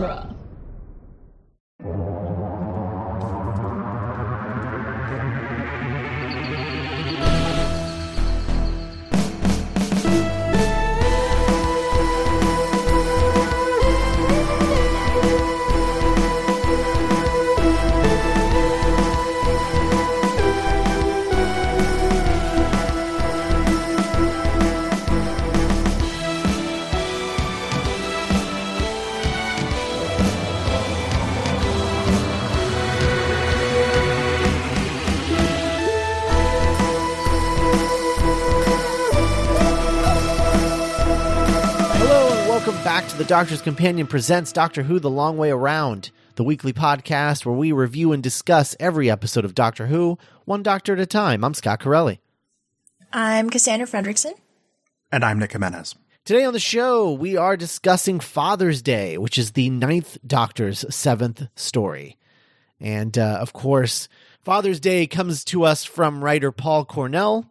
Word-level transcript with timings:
genre. 0.00 0.37
Doctor's 43.28 43.60
Companion 43.60 44.06
presents 44.06 44.52
Doctor 44.52 44.84
Who 44.84 44.98
The 44.98 45.10
Long 45.10 45.36
Way 45.36 45.50
Around, 45.50 46.12
the 46.36 46.42
weekly 46.42 46.72
podcast 46.72 47.44
where 47.44 47.54
we 47.54 47.72
review 47.72 48.14
and 48.14 48.22
discuss 48.22 48.74
every 48.80 49.10
episode 49.10 49.44
of 49.44 49.54
Doctor 49.54 49.88
Who, 49.88 50.16
one 50.46 50.62
doctor 50.62 50.94
at 50.94 50.98
a 50.98 51.04
time. 51.04 51.44
I'm 51.44 51.52
Scott 51.52 51.80
Corelli. 51.80 52.20
I'm 53.12 53.50
Cassandra 53.50 53.86
Fredrickson. 53.86 54.32
And 55.12 55.26
I'm 55.26 55.38
Nick 55.38 55.52
Jimenez. 55.52 55.94
Today 56.24 56.46
on 56.46 56.54
the 56.54 56.58
show, 56.58 57.12
we 57.12 57.36
are 57.36 57.54
discussing 57.54 58.18
Father's 58.18 58.80
Day, 58.80 59.18
which 59.18 59.36
is 59.36 59.50
the 59.50 59.68
ninth 59.68 60.16
Doctor's 60.26 60.86
seventh 60.88 61.48
story. 61.54 62.16
And 62.80 63.18
uh, 63.18 63.40
of 63.42 63.52
course, 63.52 64.08
Father's 64.42 64.80
Day 64.80 65.06
comes 65.06 65.44
to 65.44 65.64
us 65.64 65.84
from 65.84 66.24
writer 66.24 66.50
Paul 66.50 66.86
Cornell. 66.86 67.44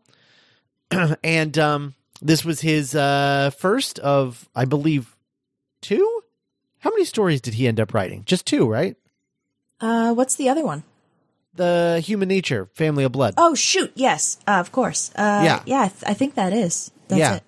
and 1.23 1.55
um, 1.59 1.93
this 2.19 2.43
was 2.43 2.61
his 2.61 2.95
uh, 2.95 3.51
first 3.59 3.99
of, 3.99 4.49
I 4.55 4.65
believe, 4.65 5.13
two? 5.81 6.21
How 6.79 6.89
many 6.91 7.05
stories 7.05 7.41
did 7.41 7.55
he 7.55 7.67
end 7.67 7.79
up 7.79 7.93
writing? 7.93 8.23
Just 8.25 8.45
two, 8.45 8.67
right? 8.67 8.95
Uh, 9.81 10.13
what's 10.13 10.35
the 10.35 10.49
other 10.49 10.63
one? 10.65 10.83
The 11.55 12.01
Human 12.05 12.27
Nature, 12.29 12.69
Family 12.75 13.03
of 13.03 13.11
Blood. 13.11 13.33
Oh, 13.37 13.55
shoot. 13.55 13.91
Yes, 13.95 14.37
uh, 14.47 14.59
of 14.59 14.71
course. 14.71 15.11
Uh, 15.15 15.41
Yeah. 15.43 15.63
Yeah, 15.65 15.81
I, 15.81 15.87
th- 15.87 16.03
I 16.05 16.13
think 16.13 16.35
that 16.35 16.53
is. 16.53 16.91
That's 17.07 17.19
yeah. 17.19 17.35
it. 17.35 17.43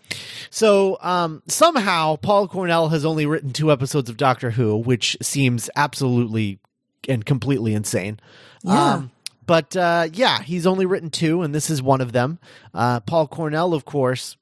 So 0.49 0.97
um, 1.01 1.43
somehow 1.47 2.15
Paul 2.15 2.47
Cornell 2.47 2.89
has 2.89 3.05
only 3.05 3.25
written 3.25 3.51
two 3.53 3.71
episodes 3.71 4.09
of 4.09 4.17
Doctor 4.17 4.51
Who, 4.51 4.77
which 4.77 5.17
seems 5.21 5.69
absolutely 5.75 6.59
and 7.07 7.25
completely 7.25 7.73
insane. 7.73 8.19
Yeah. 8.63 8.93
Um, 8.95 9.11
but 9.45 9.75
uh, 9.75 10.07
yeah, 10.13 10.41
he's 10.41 10.65
only 10.65 10.85
written 10.85 11.09
two, 11.09 11.41
and 11.41 11.53
this 11.53 11.69
is 11.69 11.81
one 11.81 12.01
of 12.01 12.11
them. 12.11 12.39
Uh, 12.73 12.99
Paul 13.01 13.27
Cornell, 13.27 13.73
of 13.73 13.83
course, 13.85 14.37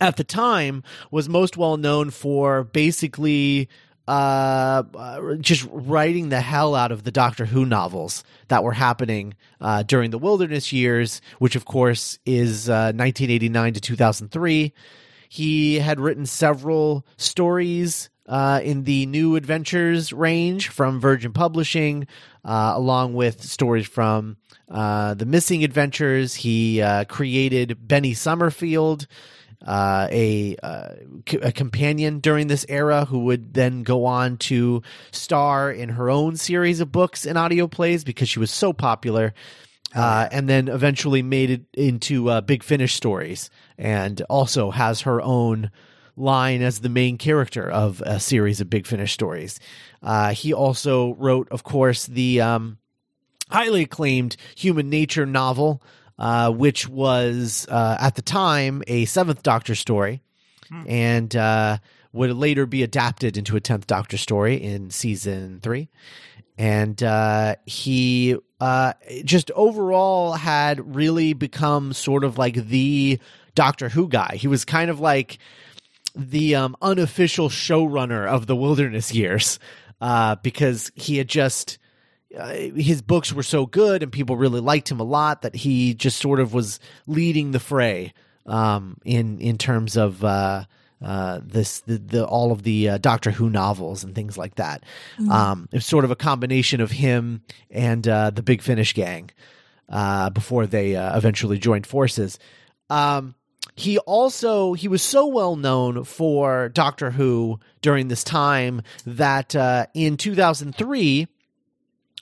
at 0.00 0.16
the 0.16 0.24
time 0.24 0.82
was 1.10 1.28
most 1.28 1.56
well 1.56 1.76
known 1.76 2.10
for 2.10 2.64
basically 2.64 3.68
uh, 4.08 4.84
uh, 4.94 5.34
just 5.36 5.66
writing 5.70 6.28
the 6.28 6.40
hell 6.40 6.74
out 6.74 6.92
of 6.92 7.02
the 7.02 7.10
Doctor 7.10 7.44
Who 7.44 7.64
novels 7.64 8.22
that 8.48 8.62
were 8.62 8.72
happening 8.72 9.34
uh, 9.60 9.82
during 9.82 10.10
the 10.10 10.18
Wilderness 10.18 10.72
years, 10.72 11.20
which 11.38 11.56
of 11.56 11.64
course 11.64 12.18
is 12.24 12.68
uh, 12.68 12.92
1989 12.94 13.74
to 13.74 13.80
2003. 13.80 14.72
He 15.28 15.78
had 15.80 15.98
written 15.98 16.24
several 16.24 17.04
stories 17.16 18.10
uh, 18.28 18.60
in 18.62 18.84
the 18.84 19.06
New 19.06 19.36
Adventures 19.36 20.12
range 20.12 20.68
from 20.68 21.00
Virgin 21.00 21.32
Publishing, 21.32 22.06
uh, 22.44 22.72
along 22.76 23.14
with 23.14 23.42
stories 23.42 23.86
from 23.86 24.36
uh, 24.70 25.14
the 25.14 25.26
Missing 25.26 25.64
Adventures. 25.64 26.34
He 26.34 26.80
uh, 26.80 27.04
created 27.04 27.88
Benny 27.88 28.14
Summerfield, 28.14 29.06
uh, 29.64 30.08
a, 30.10 30.56
uh, 30.62 30.88
c- 31.28 31.38
a 31.38 31.52
companion 31.52 32.20
during 32.20 32.46
this 32.48 32.66
era 32.68 33.04
who 33.04 33.20
would 33.20 33.54
then 33.54 33.82
go 33.82 34.04
on 34.04 34.36
to 34.38 34.82
star 35.12 35.70
in 35.70 35.90
her 35.90 36.10
own 36.10 36.36
series 36.36 36.80
of 36.80 36.92
books 36.92 37.24
and 37.24 37.38
audio 37.38 37.66
plays 37.66 38.04
because 38.04 38.28
she 38.28 38.38
was 38.38 38.50
so 38.50 38.72
popular. 38.72 39.34
Uh, 39.94 40.28
and 40.30 40.46
then 40.46 40.68
eventually 40.68 41.22
made 41.22 41.48
it 41.48 41.62
into 41.72 42.28
uh, 42.28 42.42
Big 42.42 42.62
Finish 42.62 42.94
stories, 42.94 43.48
and 43.78 44.20
also 44.28 44.70
has 44.70 45.02
her 45.02 45.22
own 45.22 45.70
line 46.16 46.60
as 46.60 46.80
the 46.80 46.88
main 46.88 47.16
character 47.16 47.70
of 47.70 48.02
a 48.04 48.18
series 48.18 48.60
of 48.60 48.68
Big 48.68 48.86
Finish 48.86 49.12
stories. 49.12 49.60
Uh, 50.02 50.32
he 50.32 50.52
also 50.52 51.14
wrote, 51.14 51.48
of 51.50 51.62
course, 51.62 52.06
the 52.06 52.40
um, 52.40 52.78
highly 53.48 53.82
acclaimed 53.82 54.36
Human 54.56 54.90
Nature 54.90 55.24
novel, 55.24 55.82
uh, 56.18 56.50
which 56.50 56.88
was 56.88 57.66
uh, 57.68 57.96
at 58.00 58.14
the 58.14 58.22
time 58.22 58.82
a 58.86 59.04
Seventh 59.04 59.42
Doctor 59.42 59.74
story, 59.74 60.22
and 60.86 61.34
uh, 61.36 61.78
would 62.12 62.34
later 62.34 62.66
be 62.66 62.82
adapted 62.82 63.36
into 63.36 63.56
a 63.56 63.60
Tenth 63.60 63.86
Doctor 63.86 64.16
story 64.16 64.56
in 64.56 64.90
season 64.90 65.60
three. 65.62 65.88
And 66.58 67.00
uh, 67.02 67.56
he 67.66 68.36
uh, 68.60 68.94
just 69.24 69.50
overall 69.50 70.32
had 70.32 70.96
really 70.96 71.34
become 71.34 71.92
sort 71.92 72.24
of 72.24 72.38
like 72.38 72.54
the 72.54 73.20
Doctor 73.54 73.90
Who 73.90 74.08
guy. 74.08 74.36
He 74.36 74.48
was 74.48 74.64
kind 74.64 74.90
of 74.90 74.98
like 74.98 75.38
the 76.14 76.54
um, 76.54 76.76
unofficial 76.80 77.50
showrunner 77.50 78.26
of 78.26 78.46
the 78.46 78.56
Wilderness 78.56 79.14
years 79.14 79.58
uh, 80.00 80.36
because 80.36 80.90
he 80.94 81.18
had 81.18 81.28
just 81.28 81.78
uh, 82.38 82.52
his 82.74 83.02
books 83.02 83.32
were 83.32 83.42
so 83.42 83.66
good 83.66 84.02
and 84.02 84.12
people 84.12 84.36
really 84.36 84.60
liked 84.60 84.90
him 84.90 85.00
a 85.00 85.04
lot 85.04 85.42
that 85.42 85.54
he 85.54 85.94
just 85.94 86.18
sort 86.18 86.40
of 86.40 86.52
was 86.52 86.80
leading 87.06 87.52
the 87.52 87.60
fray 87.60 88.12
um, 88.46 88.98
in 89.04 89.40
in 89.40 89.58
terms 89.58 89.96
of 89.96 90.24
uh, 90.24 90.64
uh, 91.04 91.40
this 91.42 91.80
the, 91.80 91.98
the 91.98 92.26
all 92.26 92.52
of 92.52 92.62
the 92.62 92.90
uh, 92.90 92.98
Doctor 92.98 93.30
Who 93.30 93.50
novels 93.50 94.04
and 94.04 94.14
things 94.14 94.38
like 94.38 94.54
that. 94.56 94.82
Um, 95.30 95.68
it 95.72 95.76
was 95.76 95.86
sort 95.86 96.04
of 96.04 96.10
a 96.10 96.16
combination 96.16 96.80
of 96.80 96.90
him 96.90 97.42
and 97.70 98.06
uh, 98.06 98.30
the 98.30 98.42
Big 98.42 98.62
Finish 98.62 98.94
gang 98.94 99.30
uh, 99.88 100.30
before 100.30 100.66
they 100.66 100.96
uh, 100.96 101.16
eventually 101.16 101.58
joined 101.58 101.86
forces. 101.86 102.38
Um, 102.88 103.34
he 103.74 103.98
also 103.98 104.72
he 104.72 104.88
was 104.88 105.02
so 105.02 105.26
well 105.26 105.56
known 105.56 106.04
for 106.04 106.70
Doctor 106.70 107.10
Who 107.10 107.60
during 107.82 108.08
this 108.08 108.24
time 108.24 108.82
that 109.04 109.54
uh, 109.54 109.86
in 109.92 110.16
2003 110.16 111.28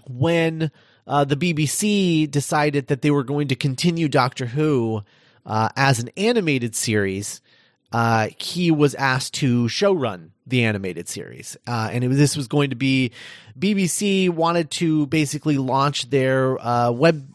when 0.07 0.71
uh, 1.07 1.25
the 1.25 1.37
BBC 1.37 2.31
decided 2.31 2.89
that 2.89 3.03
they 3.03 3.11
were 3.11 3.25
going 3.25 3.49
to 3.49 3.57
continue 3.57 4.09
Doctor 4.09 4.47
Who 4.47 5.03
uh, 5.47 5.69
as 5.77 5.99
an 5.99 6.11
animated 6.17 6.75
series, 6.75 7.41
uh, 7.93 8.29
he 8.39 8.71
was 8.71 8.95
asked 8.95 9.35
to 9.35 9.67
showrun 9.67 10.31
the 10.47 10.65
animated 10.65 11.09
series, 11.09 11.57
uh, 11.67 11.89
and 11.93 12.07
was, 12.09 12.19
this 12.19 12.37
was 12.37 12.49
going 12.49 12.71
to 12.71 12.77
be 12.77 13.13
BBC 13.59 14.29
wanted 14.31 14.71
to 14.73 15.07
basically 15.07 15.59
launch 15.59 16.11
their 16.11 16.61
uh, 16.61 16.91
web 16.91 17.27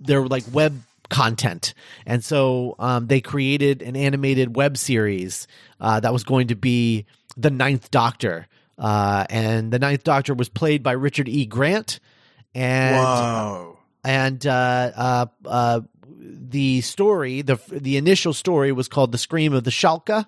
their 0.00 0.26
like 0.26 0.44
web 0.52 0.80
content, 1.08 1.74
and 2.04 2.22
so 2.22 2.76
um, 2.78 3.06
they 3.06 3.20
created 3.20 3.82
an 3.82 3.96
animated 3.96 4.54
web 4.54 4.76
series 4.76 5.46
uh, 5.80 5.98
that 6.00 6.12
was 6.12 6.24
going 6.24 6.48
to 6.48 6.56
be 6.56 7.06
the 7.36 7.50
Ninth 7.50 7.90
Doctor, 7.90 8.46
uh, 8.78 9.24
and 9.30 9.72
the 9.72 9.78
Ninth 9.78 10.04
Doctor 10.04 10.34
was 10.34 10.48
played 10.48 10.82
by 10.82 10.92
Richard 10.92 11.28
E. 11.28 11.46
Grant, 11.46 12.00
and 12.54 12.96
Whoa. 12.96 13.78
and 14.04 14.46
uh, 14.46 14.90
uh, 14.94 15.26
uh, 15.44 15.80
the 16.06 16.80
story, 16.80 17.42
the 17.42 17.58
the 17.70 17.96
initial 17.96 18.32
story 18.32 18.72
was 18.72 18.88
called 18.88 19.12
"The 19.12 19.18
Scream 19.18 19.52
of 19.52 19.64
the 19.64 19.70
Shalka," 19.70 20.26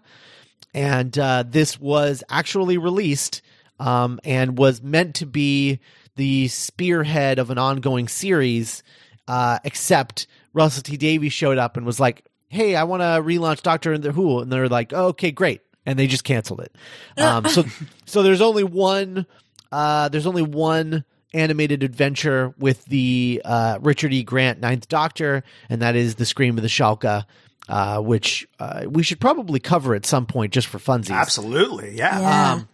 and 0.73 1.17
uh, 1.19 1.45
this 1.47 1.81
was 1.81 2.23
actually 2.29 2.79
released 2.79 3.43
um, 3.79 4.21
and 4.25 4.59
was 4.59 4.83
meant 4.83 5.17
to 5.17 5.27
be 5.27 5.81
the 6.17 6.49
spearhead 6.49 7.39
of 7.39 7.51
an 7.51 7.59
ongoing 7.59 8.09
series. 8.09 8.83
Uh, 9.27 9.59
except 9.65 10.27
Russell 10.53 10.83
T 10.83 10.99
Davies 10.99 11.33
showed 11.33 11.57
up 11.57 11.77
and 11.77 11.87
was 11.87 11.99
like, 11.99 12.27
"Hey, 12.49 12.77
I 12.77 12.85
want 12.85 13.01
to 13.01 13.23
relaunch 13.23 13.63
Doctor 13.63 13.97
Who," 13.97 14.41
and 14.41 14.53
they're 14.53 14.69
like, 14.69 14.93
oh, 14.93 15.07
"Okay, 15.07 15.31
great," 15.31 15.63
and 15.87 15.99
they 15.99 16.07
just 16.07 16.25
canceled 16.25 16.61
it. 16.61 16.75
Um, 17.17 17.47
so, 17.47 17.65
so 18.07 18.23
there's 18.23 18.41
only 18.41 18.65
one. 18.65 19.27
Uh, 19.71 20.09
there's 20.09 20.27
only 20.27 20.43
one 20.43 21.05
animated 21.33 21.83
adventure 21.83 22.55
with 22.59 22.85
the 22.87 23.43
uh, 23.45 23.79
Richard 23.81 24.13
E. 24.13 24.23
Grant 24.23 24.61
Ninth 24.61 24.89
Doctor, 24.89 25.43
and 25.69 25.83
that 25.83 25.97
is 25.97 26.17
the 26.17 26.27
Scream 26.27 26.57
of 26.57 26.63
the 26.63 26.69
Shalka, 26.69 27.25
uh, 27.69 28.01
which 28.01 28.47
uh, 28.59 28.85
we 28.89 29.03
should 29.03 29.21
probably 29.21 29.61
cover 29.61 29.95
at 29.95 30.07
some 30.07 30.27
point 30.27 30.53
just 30.53 30.67
for 30.67 30.79
funsies. 30.79 31.11
Absolutely. 31.15 31.97
Yeah. 31.97 32.21
Yeah. 32.21 32.53
Um, 32.53 32.69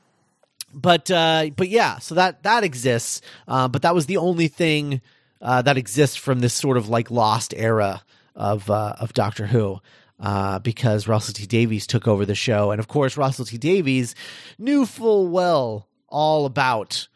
but 0.72 1.10
uh, 1.10 1.50
but 1.56 1.68
yeah, 1.68 1.98
so 1.98 2.14
that 2.14 2.42
that 2.44 2.64
exists. 2.64 3.22
Uh, 3.48 3.68
but 3.68 3.82
that 3.82 3.94
was 3.94 4.06
the 4.06 4.18
only 4.18 4.48
thing 4.48 5.00
uh, 5.42 5.62
that 5.62 5.76
exists 5.76 6.16
from 6.16 6.40
this 6.40 6.54
sort 6.54 6.76
of 6.76 6.88
like 6.88 7.10
lost 7.10 7.54
era 7.56 8.02
of 8.36 8.70
uh, 8.70 8.94
of 9.00 9.12
Doctor 9.12 9.46
Who. 9.46 9.80
Uh, 10.20 10.58
because 10.58 11.08
Russell 11.08 11.32
T 11.32 11.46
Davies 11.46 11.86
took 11.86 12.06
over 12.06 12.26
the 12.26 12.34
show, 12.34 12.72
and 12.72 12.78
of 12.78 12.88
course 12.88 13.16
Russell 13.16 13.46
T 13.46 13.56
Davies 13.56 14.14
knew 14.58 14.84
full 14.84 15.28
well 15.28 15.88
all 16.08 16.44
about 16.44 17.08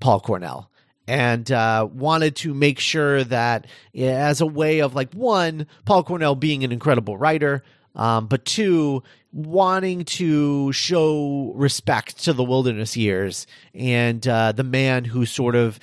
Paul 0.00 0.20
Cornell 0.20 0.70
and 1.06 1.50
uh, 1.50 1.88
wanted 1.92 2.36
to 2.36 2.54
make 2.54 2.78
sure 2.78 3.24
that 3.24 3.66
as 3.94 4.40
a 4.40 4.46
way 4.46 4.80
of 4.80 4.94
like 4.94 5.12
one 5.12 5.66
Paul 5.84 6.04
Cornell 6.04 6.34
being 6.34 6.64
an 6.64 6.72
incredible 6.72 7.16
writer, 7.16 7.62
um, 7.94 8.26
but 8.26 8.44
two 8.44 9.02
wanting 9.32 10.04
to 10.04 10.72
show 10.72 11.52
respect 11.54 12.24
to 12.24 12.32
the 12.32 12.44
wilderness 12.44 12.96
years 12.96 13.46
and 13.74 14.26
uh, 14.28 14.52
the 14.52 14.64
man 14.64 15.04
who 15.04 15.24
sort 15.24 15.54
of 15.54 15.80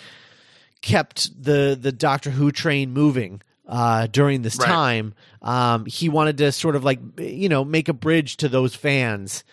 kept 0.82 1.44
the 1.44 1.78
the 1.80 1.92
Doctor 1.92 2.30
Who 2.30 2.52
train 2.52 2.92
moving 2.94 3.42
uh, 3.70 4.08
during 4.08 4.42
this 4.42 4.58
Right. 4.58 4.68
time. 4.68 5.14
Um, 5.42 5.86
he 5.86 6.10
wanted 6.10 6.40
to 6.40 6.52
sort 6.52 6.76
of 6.76 6.84
like 6.84 7.00
you 7.18 7.48
know 7.48 7.64
make 7.64 7.88
a 7.88 7.94
bridge 7.94 8.36
to 8.38 8.50
those 8.50 8.76
fans, 8.76 9.44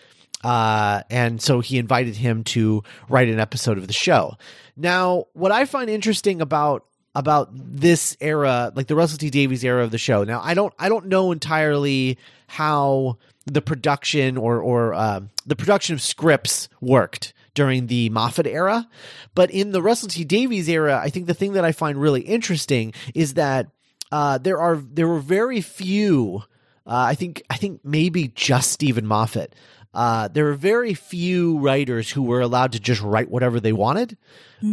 uh, 0.43 1.03
and 1.09 1.41
so 1.41 1.59
he 1.61 1.77
invited 1.77 2.15
him 2.15 2.43
to 2.45 2.83
write 3.07 3.29
an 3.29 3.39
episode 3.39 3.77
of 3.77 3.87
the 3.87 3.93
show. 3.93 4.35
Now, 4.75 5.25
what 5.33 5.51
I 5.51 5.65
find 5.65 5.89
interesting 5.89 6.41
about 6.41 6.83
about 7.15 7.49
this 7.53 8.15
era, 8.19 8.71
like 8.75 8.87
the 8.87 8.95
Russell 8.95 9.17
T 9.17 9.29
Davies 9.29 9.63
era 9.63 9.83
of 9.83 9.91
the 9.91 9.97
show. 9.97 10.23
Now, 10.23 10.41
I 10.43 10.53
don't 10.53 10.73
I 10.77 10.89
don't 10.89 11.05
know 11.07 11.31
entirely 11.31 12.17
how 12.47 13.17
the 13.45 13.61
production 13.61 14.35
or 14.37 14.59
or 14.59 14.93
um 14.93 15.29
the 15.45 15.55
production 15.55 15.93
of 15.93 16.01
scripts 16.01 16.67
worked 16.81 17.33
during 17.53 17.87
the 17.87 18.09
Moffat 18.09 18.45
era, 18.45 18.87
but 19.33 19.49
in 19.49 19.71
the 19.71 19.81
Russell 19.81 20.09
T 20.09 20.23
Davies 20.25 20.67
era, 20.69 20.99
I 21.01 21.09
think 21.09 21.25
the 21.27 21.33
thing 21.33 21.53
that 21.53 21.63
I 21.65 21.71
find 21.71 21.99
really 21.99 22.21
interesting 22.21 22.93
is 23.15 23.33
that 23.35 23.67
uh, 24.11 24.37
there 24.37 24.59
are 24.59 24.75
there 24.75 25.07
were 25.07 25.19
very 25.19 25.61
few. 25.61 26.43
Uh, 26.85 27.05
I 27.11 27.15
think 27.15 27.43
I 27.49 27.57
think 27.57 27.81
maybe 27.83 28.29
just 28.29 28.71
Steven 28.71 29.05
Moffat. 29.05 29.53
Uh, 29.93 30.27
there 30.27 30.45
were 30.45 30.53
very 30.53 30.93
few 30.93 31.57
writers 31.57 32.11
who 32.11 32.21
were 32.21 32.41
allowed 32.41 32.73
to 32.73 32.79
just 32.79 33.01
write 33.01 33.31
whatever 33.31 33.59
they 33.59 33.73
wanted. 33.73 34.15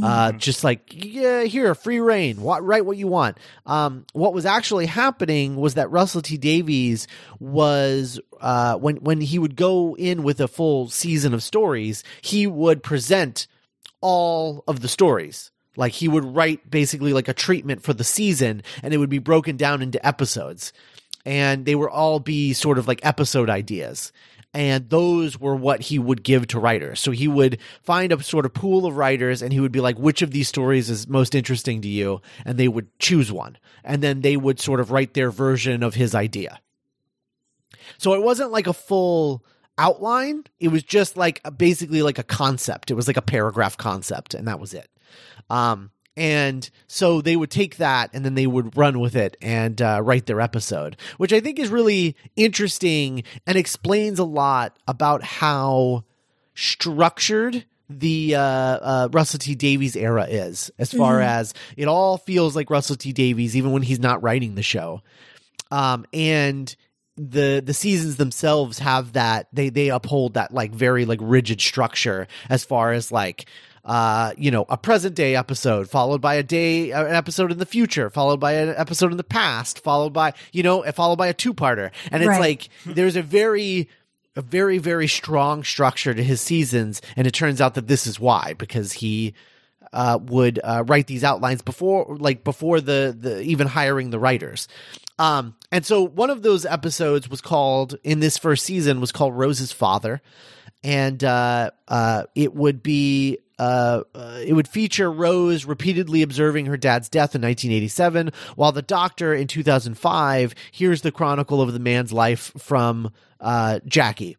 Uh, 0.02 0.32
just 0.32 0.64
like, 0.64 0.92
yeah, 0.92 1.44
here, 1.44 1.74
free 1.74 2.00
reign, 2.00 2.42
what, 2.42 2.62
write 2.64 2.84
what 2.84 2.98
you 2.98 3.06
want. 3.06 3.38
Um, 3.64 4.04
what 4.12 4.34
was 4.34 4.44
actually 4.44 4.84
happening 4.86 5.56
was 5.56 5.74
that 5.74 5.90
Russell 5.90 6.20
T 6.20 6.36
Davies 6.36 7.06
was, 7.38 8.20
uh, 8.40 8.76
when, 8.76 8.96
when 8.96 9.20
he 9.20 9.38
would 9.38 9.56
go 9.56 9.96
in 9.96 10.24
with 10.24 10.40
a 10.40 10.48
full 10.48 10.88
season 10.88 11.32
of 11.32 11.42
stories, 11.42 12.02
he 12.20 12.46
would 12.46 12.82
present 12.82 13.46
all 14.02 14.62
of 14.66 14.80
the 14.80 14.88
stories. 14.88 15.50
Like 15.76 15.92
he 15.92 16.08
would 16.08 16.24
write 16.24 16.70
basically 16.70 17.12
like 17.12 17.28
a 17.28 17.34
treatment 17.34 17.82
for 17.82 17.92
the 17.92 18.04
season 18.04 18.62
and 18.82 18.94
it 18.94 18.98
would 18.98 19.10
be 19.10 19.18
broken 19.18 19.56
down 19.56 19.82
into 19.82 20.04
episodes. 20.06 20.72
And 21.26 21.64
they 21.64 21.74
were 21.74 21.90
all 21.90 22.20
be 22.20 22.52
sort 22.52 22.78
of 22.78 22.86
like 22.86 23.00
episode 23.02 23.48
ideas. 23.48 24.12
And 24.52 24.88
those 24.88 25.40
were 25.40 25.56
what 25.56 25.80
he 25.80 25.98
would 25.98 26.22
give 26.22 26.46
to 26.48 26.60
writers. 26.60 27.00
So 27.00 27.10
he 27.10 27.26
would 27.26 27.58
find 27.82 28.12
a 28.12 28.22
sort 28.22 28.46
of 28.46 28.54
pool 28.54 28.86
of 28.86 28.96
writers 28.96 29.42
and 29.42 29.52
he 29.52 29.58
would 29.58 29.72
be 29.72 29.80
like, 29.80 29.98
which 29.98 30.22
of 30.22 30.30
these 30.30 30.48
stories 30.48 30.90
is 30.90 31.08
most 31.08 31.34
interesting 31.34 31.82
to 31.82 31.88
you? 31.88 32.20
And 32.44 32.56
they 32.56 32.68
would 32.68 32.96
choose 33.00 33.32
one. 33.32 33.58
And 33.82 34.00
then 34.00 34.20
they 34.20 34.36
would 34.36 34.60
sort 34.60 34.78
of 34.78 34.92
write 34.92 35.14
their 35.14 35.30
version 35.30 35.82
of 35.82 35.94
his 35.94 36.14
idea. 36.14 36.60
So 37.98 38.14
it 38.14 38.22
wasn't 38.22 38.52
like 38.52 38.66
a 38.66 38.72
full 38.72 39.44
outline. 39.78 40.44
It 40.60 40.68
was 40.68 40.82
just 40.82 41.16
like 41.16 41.40
a, 41.44 41.50
basically 41.50 42.02
like 42.02 42.18
a 42.18 42.22
concept. 42.22 42.90
It 42.90 42.94
was 42.94 43.06
like 43.06 43.16
a 43.16 43.22
paragraph 43.22 43.76
concept, 43.76 44.34
and 44.34 44.48
that 44.48 44.60
was 44.60 44.74
it. 44.74 44.88
Um, 45.50 45.90
and 46.16 46.68
so 46.86 47.20
they 47.20 47.34
would 47.34 47.50
take 47.50 47.76
that 47.78 48.10
and 48.12 48.24
then 48.24 48.34
they 48.34 48.46
would 48.46 48.76
run 48.76 49.00
with 49.00 49.16
it 49.16 49.36
and 49.42 49.80
uh, 49.82 50.00
write 50.02 50.26
their 50.26 50.40
episode, 50.40 50.96
which 51.16 51.32
I 51.32 51.40
think 51.40 51.58
is 51.58 51.70
really 51.70 52.16
interesting 52.36 53.24
and 53.46 53.58
explains 53.58 54.18
a 54.18 54.24
lot 54.24 54.78
about 54.86 55.24
how 55.24 56.04
structured 56.54 57.64
the 57.90 58.36
uh, 58.36 58.40
uh, 58.40 59.08
Russell 59.12 59.40
T 59.40 59.54
Davies 59.54 59.96
era 59.96 60.24
is, 60.24 60.70
as 60.78 60.92
far 60.92 61.20
as 61.20 61.52
it 61.76 61.86
all 61.86 62.16
feels 62.16 62.56
like 62.56 62.70
Russell 62.70 62.96
T 62.96 63.12
Davies, 63.12 63.56
even 63.56 63.72
when 63.72 63.82
he's 63.82 64.00
not 64.00 64.22
writing 64.22 64.54
the 64.54 64.62
show. 64.62 65.02
Um, 65.70 66.06
and 66.12 66.74
the 67.16 67.62
the 67.64 67.74
seasons 67.74 68.16
themselves 68.16 68.78
have 68.78 69.12
that 69.12 69.48
they 69.52 69.68
they 69.68 69.88
uphold 69.88 70.34
that 70.34 70.52
like 70.52 70.72
very 70.72 71.04
like 71.04 71.20
rigid 71.22 71.60
structure 71.60 72.26
as 72.48 72.64
far 72.64 72.92
as 72.92 73.12
like 73.12 73.46
uh 73.84 74.32
you 74.38 74.50
know 74.50 74.64
a 74.68 74.76
present 74.78 75.14
day 75.14 75.36
episode 75.36 75.90
followed 75.90 76.20
by 76.20 76.34
a 76.36 76.42
day 76.42 76.90
uh, 76.92 77.04
an 77.04 77.14
episode 77.14 77.52
in 77.52 77.58
the 77.58 77.66
future 77.66 78.08
followed 78.08 78.40
by 78.40 78.52
an 78.54 78.74
episode 78.76 79.10
in 79.10 79.16
the 79.18 79.24
past 79.24 79.80
followed 79.80 80.12
by 80.12 80.32
you 80.52 80.62
know 80.62 80.82
followed 80.92 81.16
by 81.16 81.26
a 81.26 81.34
two-parter. 81.34 81.90
And 82.10 82.22
it's 82.22 82.28
Right. 82.28 82.40
like 82.40 82.68
there's 82.86 83.16
a 83.16 83.22
very 83.22 83.88
a 84.36 84.42
very 84.42 84.78
very 84.78 85.06
strong 85.06 85.62
structure 85.64 86.14
to 86.14 86.22
his 86.24 86.40
seasons 86.40 87.02
and 87.16 87.26
it 87.26 87.32
turns 87.32 87.60
out 87.60 87.74
that 87.74 87.86
this 87.86 88.06
is 88.06 88.18
why 88.18 88.54
because 88.58 88.92
he 88.92 89.34
uh, 89.92 90.18
would 90.22 90.58
uh, 90.64 90.82
write 90.86 91.06
these 91.06 91.22
outlines 91.22 91.62
before 91.62 92.16
like 92.18 92.42
before 92.42 92.80
the 92.80 93.14
the 93.16 93.40
even 93.42 93.66
hiring 93.68 94.10
the 94.10 94.18
writers. 94.18 94.66
Um 95.18 95.54
and 95.70 95.84
so 95.86 96.02
one 96.02 96.30
of 96.30 96.42
those 96.42 96.64
episodes 96.66 97.28
was 97.28 97.40
called 97.40 97.96
in 98.02 98.18
this 98.20 98.38
first 98.38 98.64
season 98.64 99.00
was 99.00 99.12
called 99.12 99.34
rose's 99.36 99.70
father. 99.72 100.20
And 100.82 101.22
uh 101.22 101.70
uh 101.86 102.24
it 102.34 102.54
would 102.54 102.82
be 102.82 103.38
uh, 103.58 104.02
uh, 104.14 104.40
it 104.44 104.52
would 104.52 104.68
feature 104.68 105.10
Rose 105.10 105.64
repeatedly 105.64 106.22
observing 106.22 106.66
her 106.66 106.76
dad's 106.76 107.08
death 107.08 107.34
in 107.34 107.42
1987, 107.42 108.32
while 108.56 108.72
the 108.72 108.82
doctor 108.82 109.34
in 109.34 109.46
2005 109.46 110.54
hears 110.72 111.02
the 111.02 111.12
chronicle 111.12 111.62
of 111.62 111.72
the 111.72 111.78
man's 111.78 112.12
life 112.12 112.52
from 112.56 113.12
uh, 113.40 113.80
Jackie 113.86 114.36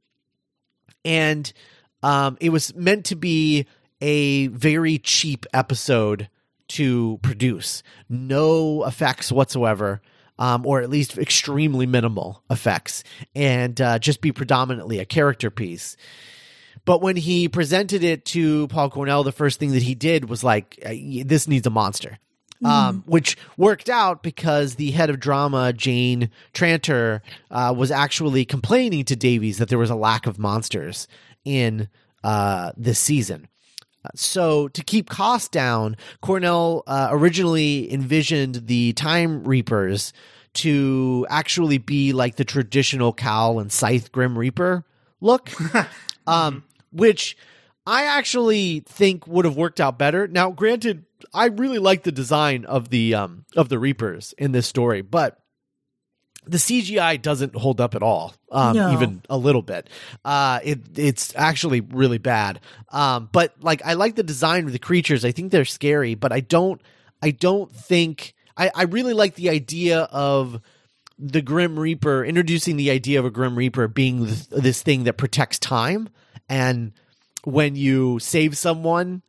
and 1.05 1.53
um, 2.03 2.37
it 2.41 2.49
was 2.49 2.75
meant 2.75 3.05
to 3.05 3.15
be 3.15 3.67
a 4.01 4.47
very 4.47 4.97
cheap 4.97 5.45
episode 5.53 6.27
to 6.67 7.19
produce. 7.21 7.83
No 8.09 8.83
effects 8.85 9.31
whatsoever, 9.31 10.01
um, 10.37 10.65
or 10.65 10.81
at 10.81 10.89
least 10.89 11.17
extremely 11.17 11.85
minimal 11.85 12.43
effects, 12.49 13.03
and 13.35 13.79
uh, 13.79 13.99
just 13.99 14.19
be 14.19 14.31
predominantly 14.31 14.99
a 14.99 15.05
character 15.05 15.49
piece. 15.49 15.95
But 16.83 17.01
when 17.01 17.15
he 17.15 17.47
presented 17.47 18.03
it 18.03 18.25
to 18.25 18.67
Paul 18.67 18.89
Cornell, 18.89 19.23
the 19.23 19.31
first 19.31 19.59
thing 19.59 19.71
that 19.71 19.83
he 19.83 19.95
did 19.95 20.29
was 20.29 20.43
like, 20.43 20.79
uh, 20.85 20.93
"This 21.25 21.47
needs 21.47 21.65
a 21.65 21.69
monster." 21.71 22.19
Um, 22.63 23.03
which 23.05 23.37
worked 23.57 23.89
out 23.89 24.23
because 24.23 24.75
the 24.75 24.89
head 24.91 25.11
of 25.11 25.19
drama, 25.19 25.71
Jane 25.71 26.31
Tranter, 26.53 27.21
uh, 27.51 27.75
was 27.77 27.91
actually 27.91 28.43
complaining 28.43 29.05
to 29.05 29.15
Davies 29.15 29.59
that 29.59 29.69
there 29.69 29.77
was 29.77 29.91
a 29.91 29.95
lack 29.95 30.25
of 30.25 30.39
monsters 30.39 31.07
in 31.43 31.89
uh, 32.23 32.71
this 32.75 32.97
season. 32.97 33.49
So, 34.15 34.67
to 34.69 34.83
keep 34.83 35.09
costs 35.09 35.49
down, 35.49 35.97
Cornell 36.21 36.83
uh, 36.87 37.09
originally 37.11 37.91
envisioned 37.91 38.67
the 38.67 38.93
Time 38.93 39.43
Reapers 39.43 40.13
to 40.55 41.27
actually 41.29 41.77
be 41.77 42.13
like 42.13 42.35
the 42.35 42.45
traditional 42.45 43.13
Cal 43.13 43.59
and 43.59 43.71
Scythe 43.71 44.11
Grim 44.11 44.37
Reaper 44.37 44.85
look, 45.21 45.51
um, 46.27 46.63
which 46.91 47.37
I 47.85 48.05
actually 48.05 48.81
think 48.81 49.27
would 49.27 49.45
have 49.45 49.55
worked 49.55 49.79
out 49.79 49.97
better. 49.99 50.27
Now, 50.27 50.51
granted, 50.51 51.05
I 51.33 51.45
really 51.47 51.79
like 51.79 52.03
the 52.03 52.11
design 52.11 52.65
of 52.65 52.89
the 52.89 53.15
um, 53.15 53.45
of 53.55 53.69
the 53.69 53.79
Reapers 53.79 54.33
in 54.37 54.51
this 54.51 54.67
story, 54.67 55.01
but 55.01 55.39
the 56.47 56.57
CGI 56.57 57.19
doesn't 57.21 57.55
hold 57.55 57.81
up 57.81 57.95
at 57.95 58.03
all, 58.03 58.33
um, 58.51 58.75
No. 58.75 58.93
even 58.93 59.23
a 59.29 59.37
little 59.37 59.63
bit. 59.63 59.89
Uh, 60.23 60.59
it 60.63 60.79
it's 60.97 61.33
actually 61.35 61.81
really 61.81 62.19
bad. 62.19 62.59
Um, 62.91 63.29
but 63.31 63.53
like 63.61 63.83
I 63.85 63.93
like 63.93 64.15
the 64.15 64.23
design 64.23 64.65
of 64.65 64.71
the 64.71 64.79
creatures. 64.79 65.25
I 65.25 65.31
think 65.31 65.51
they're 65.51 65.65
scary, 65.65 66.15
but 66.15 66.31
I 66.31 66.41
don't. 66.41 66.81
I 67.21 67.31
don't 67.31 67.71
think 67.71 68.35
I, 68.57 68.69
I 68.75 68.83
really 68.83 69.13
like 69.13 69.35
the 69.35 69.49
idea 69.49 70.01
of 70.01 70.61
the 71.17 71.41
Grim 71.41 71.79
Reaper 71.79 72.25
introducing 72.25 72.77
the 72.77 72.91
idea 72.91 73.19
of 73.19 73.25
a 73.25 73.29
Grim 73.31 73.55
Reaper 73.57 73.87
being 73.87 74.25
th- 74.25 74.47
this 74.49 74.81
thing 74.81 75.05
that 75.05 75.13
protects 75.13 75.59
time, 75.59 76.09
and 76.49 76.91
when 77.43 77.75
you 77.75 78.19
save 78.19 78.57
someone 78.57 79.21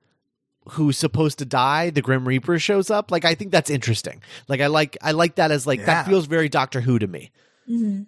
who's 0.70 0.98
supposed 0.98 1.38
to 1.38 1.44
die, 1.44 1.90
the 1.90 2.02
Grim 2.02 2.26
Reaper 2.26 2.58
shows 2.58 2.90
up. 2.90 3.10
Like 3.12 3.24
I 3.24 3.34
think 3.34 3.52
that's 3.52 3.70
interesting. 3.70 4.20
Like 4.48 4.60
I 4.60 4.66
like 4.66 4.96
I 5.00 5.12
like 5.12 5.36
that 5.36 5.50
as 5.52 5.66
like 5.66 5.78
Yeah. 5.80 5.86
that 5.86 6.06
feels 6.06 6.26
very 6.26 6.48
Doctor 6.48 6.80
Who 6.80 6.98
to 6.98 7.06
me. 7.06 7.30
Mm-hmm. 7.70 8.02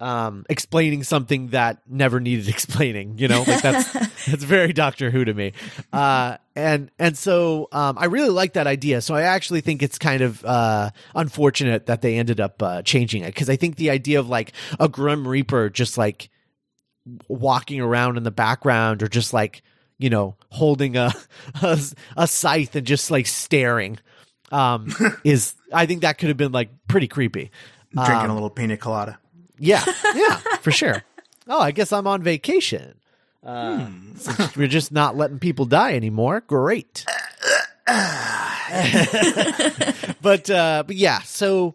Um, 0.00 0.46
explaining 0.48 1.04
something 1.04 1.48
that 1.48 1.82
never 1.86 2.20
needed 2.20 2.48
explaining, 2.56 3.18
you 3.18 3.28
know, 3.28 3.44
like 3.46 3.60
that's 3.60 3.92
that's 4.26 4.44
very 4.44 4.72
Doctor 4.72 5.10
Who 5.10 5.26
to 5.26 5.34
me. 5.34 5.52
Uh, 5.92 6.38
and 6.56 6.90
and 6.98 7.18
so 7.18 7.68
um, 7.70 7.98
I 7.98 8.06
really 8.06 8.30
like 8.30 8.54
that 8.54 8.66
idea. 8.66 9.02
So 9.02 9.14
I 9.14 9.22
actually 9.22 9.60
think 9.60 9.82
it's 9.82 9.98
kind 9.98 10.22
of 10.22 10.42
uh, 10.44 10.90
unfortunate 11.14 11.86
that 11.86 12.00
they 12.00 12.16
ended 12.16 12.40
up 12.40 12.62
uh, 12.62 12.80
changing 12.80 13.24
it 13.24 13.34
because 13.34 13.50
I 13.50 13.56
think 13.56 13.76
the 13.76 13.90
idea 13.90 14.18
of 14.20 14.28
like 14.28 14.52
a 14.78 14.88
Grim 14.88 15.28
Reaper 15.28 15.68
just 15.68 15.98
like 15.98 16.30
walking 17.28 17.80
around 17.80 18.16
in 18.16 18.22
the 18.22 18.30
background 18.30 19.02
or 19.02 19.08
just 19.08 19.32
like 19.32 19.62
you 19.98 20.10
know 20.10 20.36
holding 20.50 20.96
a 20.96 21.12
a, 21.62 21.78
a 22.16 22.26
scythe 22.26 22.74
and 22.76 22.86
just 22.86 23.10
like 23.10 23.26
staring 23.26 23.98
um 24.52 24.92
is 25.24 25.54
i 25.72 25.86
think 25.86 26.02
that 26.02 26.18
could 26.18 26.28
have 26.28 26.36
been 26.36 26.52
like 26.52 26.70
pretty 26.88 27.08
creepy 27.08 27.50
Drinking 27.92 28.14
Um, 28.14 28.30
a 28.30 28.34
little 28.34 28.50
pina 28.50 28.76
colada. 28.76 29.18
Yeah 29.60 29.84
yeah 30.16 30.36
for 30.60 30.72
sure 30.72 31.04
oh 31.46 31.60
i 31.60 31.70
guess 31.70 31.92
i'm 31.92 32.08
on 32.08 32.22
vacation 32.22 32.94
Uh, 33.42 33.86
since 34.16 34.56
we're 34.56 34.68
just 34.68 34.90
not 34.92 35.16
letting 35.16 35.38
people 35.38 35.64
die 35.64 35.94
anymore. 35.94 36.42
Great. 36.46 37.06
but 40.20 40.50
uh, 40.50 40.84
but 40.86 40.94
yeah, 40.94 41.20
so 41.22 41.74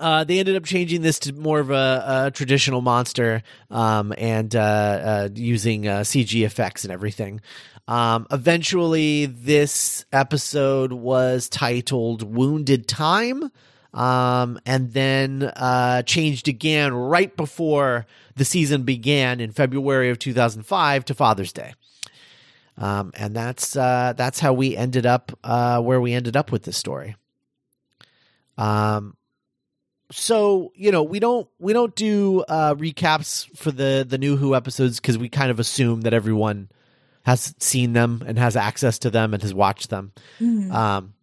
uh, 0.00 0.24
they 0.24 0.38
ended 0.40 0.56
up 0.56 0.64
changing 0.64 1.02
this 1.02 1.20
to 1.20 1.32
more 1.32 1.60
of 1.60 1.70
a, 1.70 2.24
a 2.26 2.30
traditional 2.32 2.80
monster 2.80 3.42
um, 3.70 4.12
and 4.18 4.54
uh, 4.56 4.58
uh, 4.60 5.28
using 5.34 5.86
uh, 5.86 6.00
CG 6.00 6.44
effects 6.44 6.84
and 6.84 6.92
everything. 6.92 7.40
Um, 7.86 8.26
eventually, 8.32 9.26
this 9.26 10.04
episode 10.12 10.92
was 10.92 11.48
titled 11.48 12.22
"Wounded 12.22 12.88
Time." 12.88 13.50
Um, 13.94 14.58
and 14.66 14.92
then 14.92 15.44
uh, 15.44 16.02
changed 16.02 16.48
again 16.48 16.92
right 16.92 17.34
before 17.34 18.06
the 18.34 18.44
season 18.44 18.82
began 18.82 19.40
in 19.40 19.52
February 19.52 20.10
of 20.10 20.18
2005 20.18 21.04
to 21.04 21.14
Father's 21.14 21.52
Day. 21.52 21.74
Um, 22.76 23.12
and 23.14 23.36
that's 23.36 23.76
uh, 23.76 24.14
that's 24.16 24.40
how 24.40 24.52
we 24.52 24.76
ended 24.76 25.06
up 25.06 25.38
uh, 25.44 25.80
where 25.80 26.00
we 26.00 26.12
ended 26.12 26.36
up 26.36 26.50
with 26.50 26.64
this 26.64 26.76
story. 26.76 27.14
Um, 28.58 29.16
so 30.10 30.72
you 30.74 30.90
know 30.90 31.04
we 31.04 31.20
don't 31.20 31.48
we 31.60 31.72
don't 31.72 31.94
do 31.94 32.40
uh, 32.48 32.74
recaps 32.74 33.46
for 33.56 33.70
the 33.70 34.04
the 34.08 34.18
new 34.18 34.36
Who 34.36 34.56
episodes 34.56 34.98
because 34.98 35.16
we 35.16 35.28
kind 35.28 35.52
of 35.52 35.60
assume 35.60 36.00
that 36.00 36.12
everyone 36.12 36.68
has 37.22 37.54
seen 37.58 37.92
them 37.92 38.22
and 38.26 38.38
has 38.38 38.56
access 38.56 38.98
to 39.00 39.10
them 39.10 39.34
and 39.34 39.42
has 39.42 39.54
watched 39.54 39.90
them. 39.90 40.12
Um, 40.72 41.14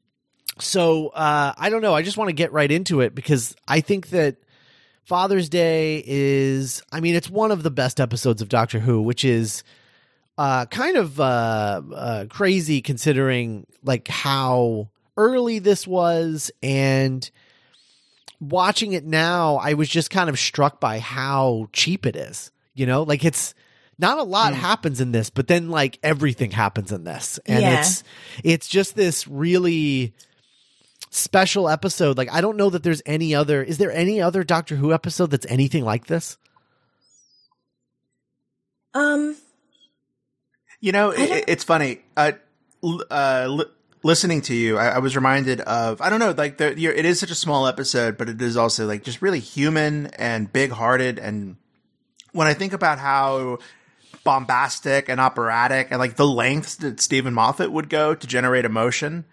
so 0.61 1.07
uh, 1.09 1.53
I 1.57 1.69
don't 1.69 1.81
know. 1.81 1.93
I 1.93 2.01
just 2.01 2.17
want 2.17 2.29
to 2.29 2.33
get 2.33 2.51
right 2.53 2.71
into 2.71 3.01
it 3.01 3.13
because 3.15 3.55
I 3.67 3.81
think 3.81 4.09
that 4.09 4.37
Father's 5.03 5.49
Day 5.49 6.03
is. 6.05 6.81
I 6.91 6.99
mean, 7.01 7.15
it's 7.15 7.29
one 7.29 7.51
of 7.51 7.63
the 7.63 7.71
best 7.71 7.99
episodes 7.99 8.41
of 8.41 8.49
Doctor 8.49 8.79
Who, 8.79 9.01
which 9.01 9.25
is 9.25 9.63
uh, 10.37 10.65
kind 10.67 10.97
of 10.97 11.19
uh, 11.19 11.81
uh, 11.93 12.25
crazy 12.29 12.81
considering 12.81 13.65
like 13.83 14.07
how 14.07 14.89
early 15.17 15.59
this 15.59 15.85
was 15.85 16.51
and 16.63 17.29
watching 18.39 18.93
it 18.93 19.05
now 19.05 19.57
i 19.57 19.73
was 19.73 19.87
just 19.87 20.09
kind 20.09 20.29
of 20.29 20.39
struck 20.39 20.79
by 20.79 20.97
how 20.99 21.67
cheap 21.73 22.05
it 22.07 22.15
is 22.15 22.49
you 22.73 22.85
know 22.87 23.03
like 23.03 23.23
it's 23.23 23.53
not 23.99 24.17
a 24.17 24.23
lot 24.23 24.55
happens 24.55 24.99
in 24.99 25.11
this 25.11 25.29
but 25.29 25.47
then 25.47 25.69
like 25.69 25.99
everything 26.01 26.49
happens 26.49 26.91
in 26.91 27.03
this 27.03 27.39
and 27.45 27.61
Yeah. 27.61 27.79
it's 27.79 28.03
it's 28.43 28.67
just 28.67 28.95
this 28.95 29.27
really 29.27 30.13
special 31.11 31.69
episode 31.69 32.17
like 32.17 32.31
i 32.31 32.41
don't 32.41 32.57
know 32.57 32.69
that 32.69 32.81
there's 32.83 33.01
any 33.05 33.35
other 33.35 33.61
is 33.61 33.77
there 33.77 33.91
any 33.91 34.19
other 34.21 34.43
doctor 34.43 34.75
who 34.77 34.91
episode 34.93 35.29
that's 35.29 35.45
anything 35.47 35.83
like 35.85 36.07
this 36.07 36.37
Um, 38.93 39.35
You 40.79 40.91
know, 40.91 41.11
it, 41.11 41.45
it's 41.47 41.63
funny. 41.63 41.99
Uh, 42.17 42.33
uh, 43.09 43.47
li- 43.49 43.65
listening 44.03 44.41
to 44.41 44.53
you, 44.55 44.77
I, 44.77 44.87
I 44.89 44.97
was 44.99 45.15
reminded 45.15 45.61
of 45.61 46.01
I 46.01 46.09
don't 46.09 46.19
know, 46.19 46.31
like 46.31 46.57
the, 46.57 46.77
you're, 46.77 46.91
it 46.93 47.05
is 47.05 47.19
such 47.19 47.31
a 47.31 47.35
small 47.35 47.67
episode, 47.67 48.17
but 48.17 48.27
it 48.27 48.41
is 48.41 48.57
also 48.57 48.87
like 48.87 49.03
just 49.03 49.21
really 49.21 49.39
human 49.39 50.07
and 50.17 50.51
big 50.51 50.71
hearted. 50.71 51.19
And 51.19 51.55
when 52.33 52.47
I 52.47 52.53
think 52.53 52.73
about 52.73 52.99
how 52.99 53.59
bombastic 54.23 55.07
and 55.09 55.19
operatic 55.21 55.87
and 55.89 55.99
like 55.99 56.15
the 56.15 56.27
lengths 56.27 56.75
that 56.77 56.99
Steven 56.99 57.33
Moffat 57.33 57.71
would 57.71 57.89
go 57.89 58.13
to 58.13 58.27
generate 58.27 58.65
emotion 58.65 59.25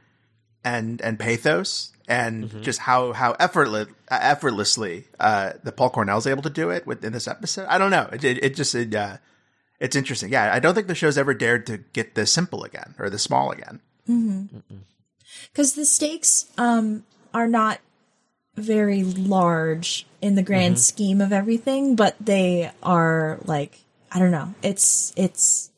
and 0.68 1.00
and 1.00 1.18
pathos 1.18 1.92
and 2.08 2.62
just 2.62 2.78
how 2.80 3.12
how 3.12 3.32
effortless 3.38 3.88
uh, 4.10 4.18
effortlessly 4.20 5.04
uh 5.20 5.52
the 5.64 5.72
Paul 5.72 5.90
Cornell's 5.90 6.26
able 6.26 6.42
to 6.42 6.50
do 6.50 6.70
it 6.70 6.86
within 6.86 7.12
this 7.12 7.28
episode. 7.28 7.66
I 7.68 7.78
don't 7.78 7.90
know. 7.90 8.08
It 8.12 8.24
it, 8.24 8.44
it 8.44 8.56
just 8.56 8.74
it, 8.74 8.94
uh 8.94 9.16
it's 9.80 9.96
interesting. 9.96 10.32
Yeah, 10.32 10.52
I 10.52 10.58
don't 10.58 10.74
think 10.74 10.88
the 10.88 10.94
show's 10.94 11.16
ever 11.18 11.34
dared 11.34 11.66
to 11.66 11.78
get 11.92 12.14
this 12.14 12.32
simple 12.32 12.64
again 12.64 12.94
or 12.98 13.08
this 13.10 13.22
small 13.22 13.50
again. 13.52 13.80
because 15.52 15.74
the 15.74 15.84
stakes 15.84 16.46
um 16.56 17.04
are 17.32 17.48
not 17.48 17.78
very 18.56 19.04
large 19.04 20.06
in 20.20 20.34
the 20.34 20.42
grand 20.42 20.78
scheme 20.80 21.20
of 21.20 21.32
everything, 21.32 21.94
but 21.94 22.16
they 22.20 22.70
are 22.82 23.38
like 23.44 23.80
I 24.10 24.18
don't 24.18 24.32
know. 24.32 24.54
It's 24.62 25.12
it's 25.16 25.70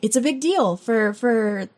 it's 0.00 0.16
a 0.16 0.20
big 0.20 0.40
deal 0.40 0.76
for 0.76 1.12
for 1.12 1.68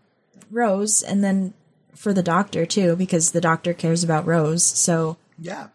Rose 0.51 1.03
and 1.03 1.25
then 1.25 1.55
for 1.99 2.13
the 2.13 2.23
doctor 2.23 2.65
too 2.65 2.95
because 2.95 3.33
the 3.33 3.41
doctor 3.41 3.75
cares 3.75 4.05
about 4.05 4.25
Rose. 4.25 4.63
So 4.65 5.17
Yeah. 5.39 5.69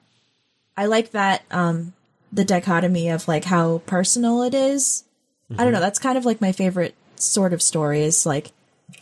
I 0.78 0.86
like 0.86 1.12
that 1.12 1.44
um 1.52 1.94
the 2.32 2.46
dichotomy 2.46 3.10
of 3.10 3.28
like 3.28 3.44
how 3.44 3.80
personal 3.86 4.42
it 4.42 4.56
is. 4.56 5.04
I 5.56 5.64
don't 5.64 5.74
know, 5.74 5.82
that's 5.82 6.00
kind 6.00 6.18
of 6.18 6.26
like 6.26 6.42
my 6.42 6.52
favorite 6.52 6.96
sort 7.18 7.54
of 7.54 7.62
story 7.62 8.02
is 8.02 8.26
like 8.26 8.52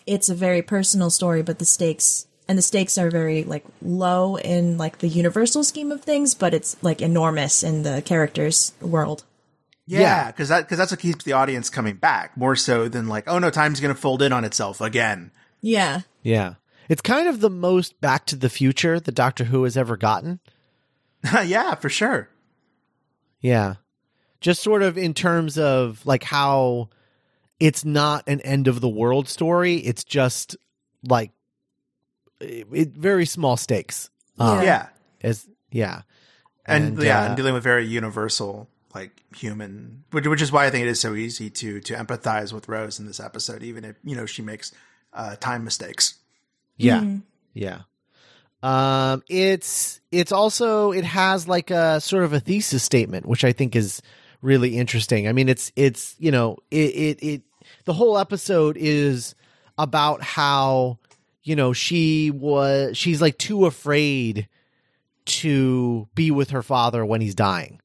it's 0.06 0.30
a 0.30 0.36
very 0.36 0.62
personal 0.62 1.10
story 1.10 1.42
but 1.42 1.60
the 1.60 1.66
stakes 1.66 2.28
and 2.48 2.58
the 2.58 2.62
stakes 2.62 2.98
are 2.98 3.10
very 3.10 3.44
like 3.44 3.64
low 3.82 4.36
in 4.36 4.78
like 4.78 4.98
the 4.98 5.08
universal 5.08 5.64
scheme 5.64 5.92
of 5.92 6.02
things 6.02 6.34
but 6.34 6.54
it's 6.54 6.76
like 6.82 7.02
enormous 7.02 7.64
in 7.64 7.84
the 7.84 8.02
characters 8.02 8.74
world. 8.82 9.24
Yeah, 9.88 10.32
because 10.32 10.50
that 10.50 10.64
because 10.64 10.78
that's 10.78 10.92
what 10.92 11.00
keeps 11.00 11.24
the 11.24 11.34
audience 11.34 11.70
coming 11.70 11.96
back 11.96 12.36
more 12.36 12.56
so 12.56 12.88
than 12.88 13.08
like, 13.08 13.26
oh 13.28 13.40
no, 13.40 13.50
time's 13.50 13.80
gonna 13.80 13.96
fold 13.96 14.22
in 14.22 14.34
on 14.34 14.44
itself 14.44 14.82
again. 14.82 15.32
Yeah. 15.62 16.02
yeah 16.24 16.56
it's 16.92 17.02
kind 17.02 17.28
of 17.30 17.40
the 17.40 17.50
most 17.50 18.00
back 18.02 18.26
to 18.26 18.36
the 18.36 18.50
future 18.50 19.00
that 19.00 19.16
doctor 19.16 19.46
who 19.46 19.64
has 19.64 19.78
ever 19.78 19.96
gotten 19.96 20.40
yeah, 21.46 21.76
for 21.76 21.88
sure. 21.90 22.30
Yeah. 23.42 23.76
Just 24.40 24.64
sort 24.64 24.82
of 24.82 24.98
in 24.98 25.14
terms 25.14 25.58
of 25.58 26.04
like 26.06 26.24
how 26.24 26.90
it's 27.60 27.86
not 27.86 28.24
an 28.28 28.42
end 28.42 28.68
of 28.68 28.82
the 28.82 28.90
world 28.90 29.28
story. 29.30 29.76
It's 29.76 30.04
just 30.04 30.58
like 31.08 31.32
it, 32.40 32.68
it- 32.74 32.96
very 32.96 33.26
small 33.26 33.56
stakes. 33.56 34.10
Um, 34.40 34.64
Yeah, 34.64 34.88
As 35.22 35.48
yeah. 35.72 36.02
and, 36.66 37.02
yeah, 37.02 37.22
uh, 37.22 37.26
and 37.28 37.38
dealing 37.38 37.54
with 37.54 37.62
very 37.64 37.86
universal 37.86 38.68
like 38.96 39.24
human, 39.36 40.04
which 40.12 40.26
which 40.28 40.42
is 40.42 40.52
why 40.52 40.66
I 40.66 40.70
think 40.72 40.86
it 40.86 40.90
is 40.90 41.00
so 41.00 41.14
easy 41.14 41.50
to 41.52 41.80
to 41.82 41.94
empathize 41.94 42.52
with 42.52 42.68
Rose 42.68 43.00
in 43.00 43.06
this 43.06 43.20
episode, 43.20 43.62
even 43.62 43.86
if 43.86 43.96
you 44.04 44.16
know 44.16 44.26
she 44.26 44.42
makes 44.42 44.72
uh, 45.14 45.36
time 45.36 45.64
mistakes. 45.64 46.16
Yeah. 46.84 47.18
Yeah. 47.54 47.82
Um 48.64 49.24
it's 49.28 50.02
it's 50.12 50.32
also 50.32 50.92
it 50.92 51.04
has 51.04 51.48
like 51.48 51.72
a 51.72 52.00
sort 52.00 52.24
of 52.24 52.34
a 52.34 52.40
thesis 52.40 52.84
statement 52.84 53.26
which 53.26 53.44
I 53.44 53.52
think 53.54 53.76
is 53.76 54.02
really 54.42 54.78
interesting. 54.78 55.28
I 55.28 55.34
mean 55.34 55.50
it's 55.50 55.72
it's 55.76 56.16
you 56.20 56.32
know 56.32 56.58
it 56.70 56.96
it, 56.96 57.24
it 57.24 57.42
the 57.86 57.94
whole 57.94 58.18
episode 58.18 58.78
is 58.78 59.36
about 59.78 60.22
how 60.22 61.00
you 61.44 61.56
know 61.56 61.74
she 61.74 62.30
was 62.32 62.96
she's 62.98 63.22
like 63.22 63.38
too 63.38 63.66
afraid 63.66 64.48
to 65.26 66.08
be 66.16 66.32
with 66.32 66.52
her 66.52 66.64
father 66.64 67.06
when 67.06 67.22
he's 67.22 67.36
dying. 67.36 67.80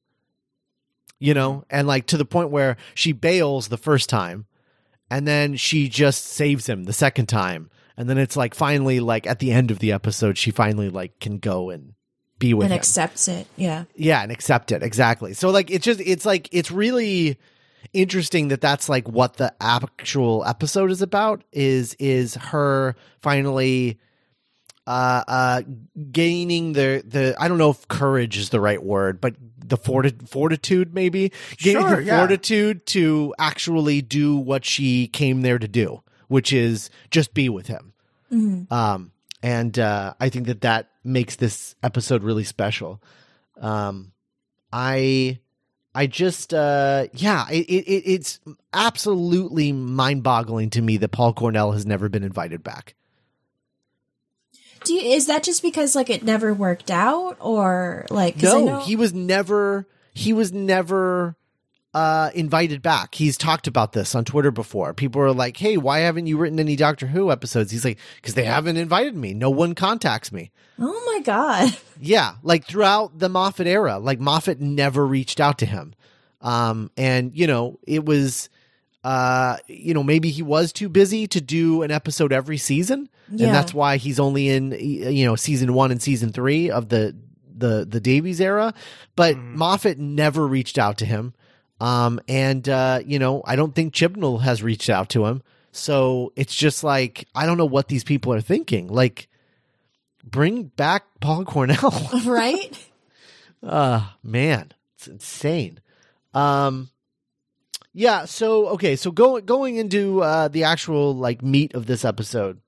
You 1.19 1.33
know, 1.33 1.63
and 1.71 1.87
like 1.87 2.05
to 2.07 2.17
the 2.17 2.25
point 2.25 2.51
where 2.51 2.77
she 2.93 3.11
bails 3.11 3.69
the 3.69 3.77
first 3.77 4.07
time 4.07 4.45
and 5.09 5.27
then 5.27 5.55
she 5.55 5.89
just 5.89 6.25
saves 6.25 6.67
him 6.67 6.83
the 6.83 6.93
second 6.93 7.27
time. 7.27 7.69
And 7.97 8.09
then 8.09 8.17
it's 8.17 8.37
like 8.37 8.53
finally 8.53 8.99
like 8.99 9.25
at 9.27 9.39
the 9.39 9.51
end 9.51 9.71
of 9.71 9.79
the 9.79 9.91
episode 9.91 10.37
she 10.37 10.51
finally 10.51 10.89
like 10.89 11.19
can 11.19 11.39
go 11.39 11.69
and 11.71 11.93
be 12.39 12.53
with 12.53 12.65
and 12.65 12.73
him. 12.73 12.77
accepts 12.77 13.27
it. 13.27 13.47
Yeah. 13.55 13.85
Yeah, 13.95 14.21
and 14.21 14.31
accept 14.31 14.71
it 14.71 14.83
exactly. 14.83 15.33
So 15.33 15.49
like 15.49 15.71
it's 15.71 15.83
just 15.83 15.99
it's 16.01 16.25
like 16.25 16.47
it's 16.51 16.69
really 16.71 17.37
interesting 17.93 18.49
that 18.49 18.61
that's 18.61 18.87
like 18.89 19.07
what 19.09 19.37
the 19.37 19.53
actual 19.61 20.45
episode 20.45 20.91
is 20.91 21.01
about 21.01 21.43
is 21.51 21.95
is 21.99 22.35
her 22.35 22.95
finally 23.21 23.97
uh 24.85 25.23
uh 25.27 25.61
gaining 26.11 26.73
the 26.73 27.01
the 27.05 27.35
I 27.39 27.47
don't 27.47 27.57
know 27.57 27.71
if 27.71 27.87
courage 27.87 28.37
is 28.37 28.49
the 28.49 28.59
right 28.61 28.81
word, 28.81 29.19
but 29.19 29.35
the 29.57 29.77
forti- 29.77 30.15
fortitude 30.27 30.93
maybe 30.93 31.31
gaining 31.57 31.81
Sure, 31.81 31.95
the 31.97 32.03
yeah. 32.03 32.19
fortitude 32.19 32.85
to 32.87 33.33
actually 33.39 34.01
do 34.01 34.37
what 34.37 34.63
she 34.63 35.07
came 35.07 35.41
there 35.41 35.59
to 35.59 35.67
do, 35.67 36.01
which 36.27 36.51
is 36.53 36.89
just 37.11 37.33
be 37.33 37.49
with 37.49 37.67
him. 37.67 37.93
Um, 38.71 39.11
and 39.41 39.77
uh, 39.79 40.13
I 40.19 40.29
think 40.29 40.47
that 40.47 40.61
that 40.61 40.89
makes 41.03 41.35
this 41.37 41.75
episode 41.81 42.23
really 42.23 42.43
special. 42.43 43.01
Um, 43.61 44.11
I, 44.73 45.39
I 45.95 46.07
just, 46.07 46.53
uh, 46.53 47.07
yeah, 47.13 47.47
it, 47.49 47.65
it, 47.69 47.87
it- 47.87 48.03
it's 48.11 48.39
absolutely 48.73 49.71
mind 49.71 50.23
boggling 50.23 50.69
to 50.71 50.81
me 50.81 50.97
that 50.97 51.09
Paul 51.09 51.33
Cornell 51.33 51.71
has 51.71 51.85
never 51.85 52.09
been 52.09 52.23
invited 52.23 52.63
back. 52.63 52.95
Do 54.83 54.93
you, 54.93 55.01
is 55.13 55.27
that 55.27 55.43
just 55.43 55.61
because 55.61 55.95
like 55.95 56.09
it 56.09 56.23
never 56.23 56.53
worked 56.53 56.91
out 56.91 57.37
or 57.39 58.05
like 58.09 58.41
No, 58.41 58.65
know- 58.65 58.79
he 58.81 58.95
was 58.95 59.13
never, 59.13 59.87
he 60.13 60.33
was 60.33 60.51
never, 60.53 61.35
uh, 61.97 62.29
invited 62.35 62.81
back. 62.81 63.15
He's 63.15 63.37
talked 63.37 63.65
about 63.67 63.93
this 63.93 64.13
on 64.13 64.23
Twitter 64.23 64.51
before. 64.51 64.93
People 64.93 65.21
are 65.21 65.31
like, 65.33 65.57
Hey, 65.57 65.77
why 65.77 65.99
haven't 65.99 66.27
you 66.27 66.37
written 66.37 66.59
any 66.59 66.75
Doctor 66.75 67.07
Who 67.07 67.31
episodes? 67.31 67.71
He's 67.71 67.83
like, 67.83 67.97
cause 68.21 68.35
they 68.35 68.43
haven't 68.43 68.77
invited 68.77 69.15
me. 69.15 69.33
No 69.33 69.49
one 69.49 69.73
contacts 69.73 70.31
me. 70.31 70.51
Oh 70.79 71.03
my 71.13 71.21
god. 71.21 71.75
Yeah, 71.99 72.35
like 72.43 72.65
throughout 72.67 73.17
the 73.17 73.27
Moffat 73.27 73.65
era, 73.65 73.97
like 73.97 74.19
Moffat 74.19 74.61
never 74.61 75.03
reached 75.03 75.39
out 75.39 75.57
to 75.57 75.65
him. 75.65 75.95
Um, 76.41 76.91
and 76.95 77.35
you 77.35 77.47
know, 77.47 77.79
it 77.87 78.05
was 78.05 78.49
uh, 79.03 79.57
you 79.67 79.95
know, 79.95 80.03
maybe 80.03 80.29
he 80.29 80.43
was 80.43 80.71
too 80.71 80.89
busy 80.89 81.25
to 81.27 81.41
do 81.41 81.81
an 81.81 81.89
episode 81.89 82.31
every 82.31 82.57
season, 82.57 83.09
Yeah. 83.31 83.47
and 83.47 83.55
that's 83.55 83.73
why 83.73 83.97
he's 83.97 84.19
only 84.19 84.49
in 84.49 84.73
you 84.79 85.25
know 85.25 85.35
season 85.35 85.73
one 85.73 85.89
and 85.89 85.99
season 85.99 86.31
three 86.31 86.69
of 86.69 86.89
the 86.89 87.15
the 87.55 87.83
the 87.89 87.99
Davies 87.99 88.39
era. 88.39 88.75
But 89.15 89.37
Moffat 89.39 89.97
never 89.97 90.45
reached 90.45 90.77
out 90.77 90.99
to 90.99 91.05
him, 91.05 91.33
um, 91.79 92.19
and 92.27 92.67
uh, 92.67 93.01
you 93.05 93.19
know, 93.19 93.41
I 93.45 93.55
don't 93.55 93.73
think 93.75 93.93
Chibnall 93.93 94.41
has 94.41 94.63
reached 94.63 94.89
out 94.89 95.09
to 95.09 95.25
him. 95.25 95.43
So 95.71 96.33
it's 96.35 96.55
just 96.55 96.83
like 96.83 97.27
I 97.35 97.45
don't 97.45 97.57
know 97.57 97.65
what 97.65 97.87
these 97.87 98.03
people 98.03 98.33
are 98.33 98.41
thinking. 98.41 98.87
Like, 98.87 99.27
bring 100.23 100.63
back 100.63 101.03
Paul 101.21 101.45
Cornell. 101.45 102.09
right? 102.25 102.89
Uh 103.61 104.07
man, 104.23 104.71
it's 104.95 105.07
insane. 105.07 105.79
Um 106.33 106.89
yeah, 107.93 108.25
so 108.25 108.67
okay, 108.69 108.95
so 108.95 109.11
go, 109.11 109.39
going 109.41 109.77
into 109.77 110.21
uh 110.21 110.47
the 110.47 110.63
actual 110.63 111.15
like 111.15 111.41
meat 111.43 111.75
of 111.75 111.85
this 111.85 112.03
episode. 112.03 112.59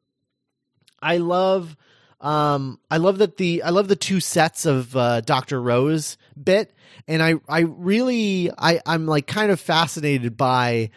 I 1.01 1.17
love 1.17 1.75
um 2.21 2.79
I 2.91 2.97
love 2.97 3.19
that 3.19 3.37
the 3.37 3.63
I 3.63 3.69
love 3.69 3.87
the 3.87 3.95
two 3.95 4.19
sets 4.19 4.65
of 4.65 4.95
uh 4.95 5.21
Dr. 5.21 5.61
Rose 5.61 6.17
bit 6.41 6.73
and 7.07 7.23
I 7.23 7.35
I 7.47 7.59
really 7.61 8.51
I 8.57 8.81
I'm 8.85 9.05
like 9.05 9.27
kind 9.27 9.51
of 9.51 9.59
fascinated 9.59 10.35
by 10.35 10.89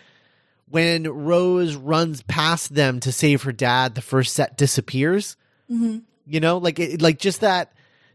when 0.68 1.04
Rose 1.06 1.76
runs 1.76 2.22
past 2.22 2.74
them 2.74 2.98
to 3.00 3.12
save 3.12 3.42
her 3.42 3.52
dad, 3.52 3.94
the 3.94 4.00
first 4.00 4.32
set 4.34 4.56
disappears. 4.56 5.36
You 5.68 6.40
know, 6.40 6.58
like 6.58 6.78
it, 6.78 7.02
like 7.02 7.18
just 7.18 7.40
that 7.42 7.72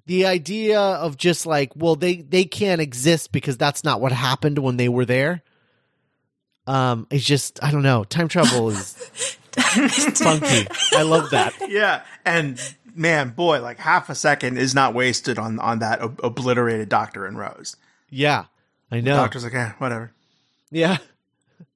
the 0.07 0.25
idea 0.25 0.79
of 0.79 1.17
just 1.17 1.45
like, 1.45 1.71
well, 1.75 1.95
they 1.95 2.17
they 2.17 2.45
can't 2.45 2.81
exist 2.81 3.31
because 3.31 3.57
that's 3.57 3.83
not 3.83 3.99
what 4.01 4.11
happened 4.11 4.57
when 4.59 4.77
they 4.77 4.89
were 4.89 5.05
there. 5.05 5.43
Um, 6.65 7.07
it's 7.11 7.23
just 7.25 7.63
I 7.63 7.71
don't 7.71 7.83
know. 7.83 8.03
Time 8.03 8.27
travel 8.27 8.69
is 8.69 8.93
funky. 9.55 10.67
I 10.93 11.01
love 11.03 11.31
that. 11.31 11.53
Yeah, 11.67 12.03
and 12.25 12.59
man, 12.97 13.29
boy, 13.29 13.61
like 13.61 13.77
half 13.79 14.09
a 14.09 14.15
second 14.15 14.57
is 14.57 14.73
not 14.75 14.93
wasted 14.93 15.37
on 15.39 15.59
on 15.59 15.79
that 15.79 16.01
ob- 16.01 16.19
obliterated 16.23 16.89
Doctor 16.89 17.25
and 17.25 17.37
Rose. 17.37 17.75
Yeah, 18.09 18.45
I 18.91 18.99
know. 19.01 19.15
Doctor's 19.15 19.43
like, 19.43 19.53
eh, 19.53 19.71
whatever, 19.77 20.11
Yeah, 20.71 20.97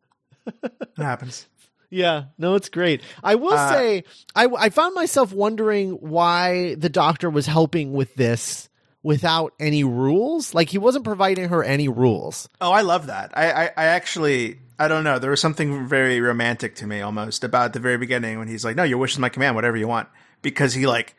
it 0.63 0.71
happens. 0.97 1.47
yeah. 1.89 2.25
No, 2.37 2.55
it's 2.55 2.69
great. 2.69 3.01
I 3.23 3.35
will 3.35 3.53
Uh, 3.53 3.69
say, 3.71 4.03
I 4.35 4.45
I 4.47 4.69
found 4.69 4.95
myself 4.95 5.33
wondering 5.33 5.91
why 5.93 6.75
the 6.75 6.89
doctor 6.89 7.29
was 7.29 7.45
helping 7.45 7.93
with 7.93 8.15
this 8.15 8.69
without 9.03 9.53
any 9.59 9.83
rules. 9.83 10.53
Like 10.53 10.69
he 10.69 10.77
wasn't 10.77 11.05
providing 11.05 11.49
her 11.49 11.63
any 11.63 11.87
rules. 11.87 12.47
Oh, 12.59 12.71
I 12.71 12.81
love 12.81 13.07
that. 13.07 13.31
I, 13.35 13.51
I, 13.51 13.63
I 13.65 13.85
actually, 13.85 14.59
I 14.79 14.87
don't 14.87 15.03
know. 15.03 15.19
There 15.19 15.31
was 15.31 15.41
something 15.41 15.87
very 15.87 16.21
romantic 16.21 16.75
to 16.75 16.87
me 16.87 17.01
almost 17.01 17.43
about 17.43 17.73
the 17.73 17.79
very 17.79 17.97
beginning 17.97 18.39
when 18.39 18.47
he's 18.47 18.63
like, 18.63 18.75
"No, 18.75 18.83
your 18.83 18.97
wish 18.99 19.13
is 19.13 19.19
my 19.19 19.29
command. 19.29 19.55
Whatever 19.55 19.77
you 19.77 19.87
want," 19.87 20.07
because 20.41 20.73
he 20.73 20.85
like 20.87 21.15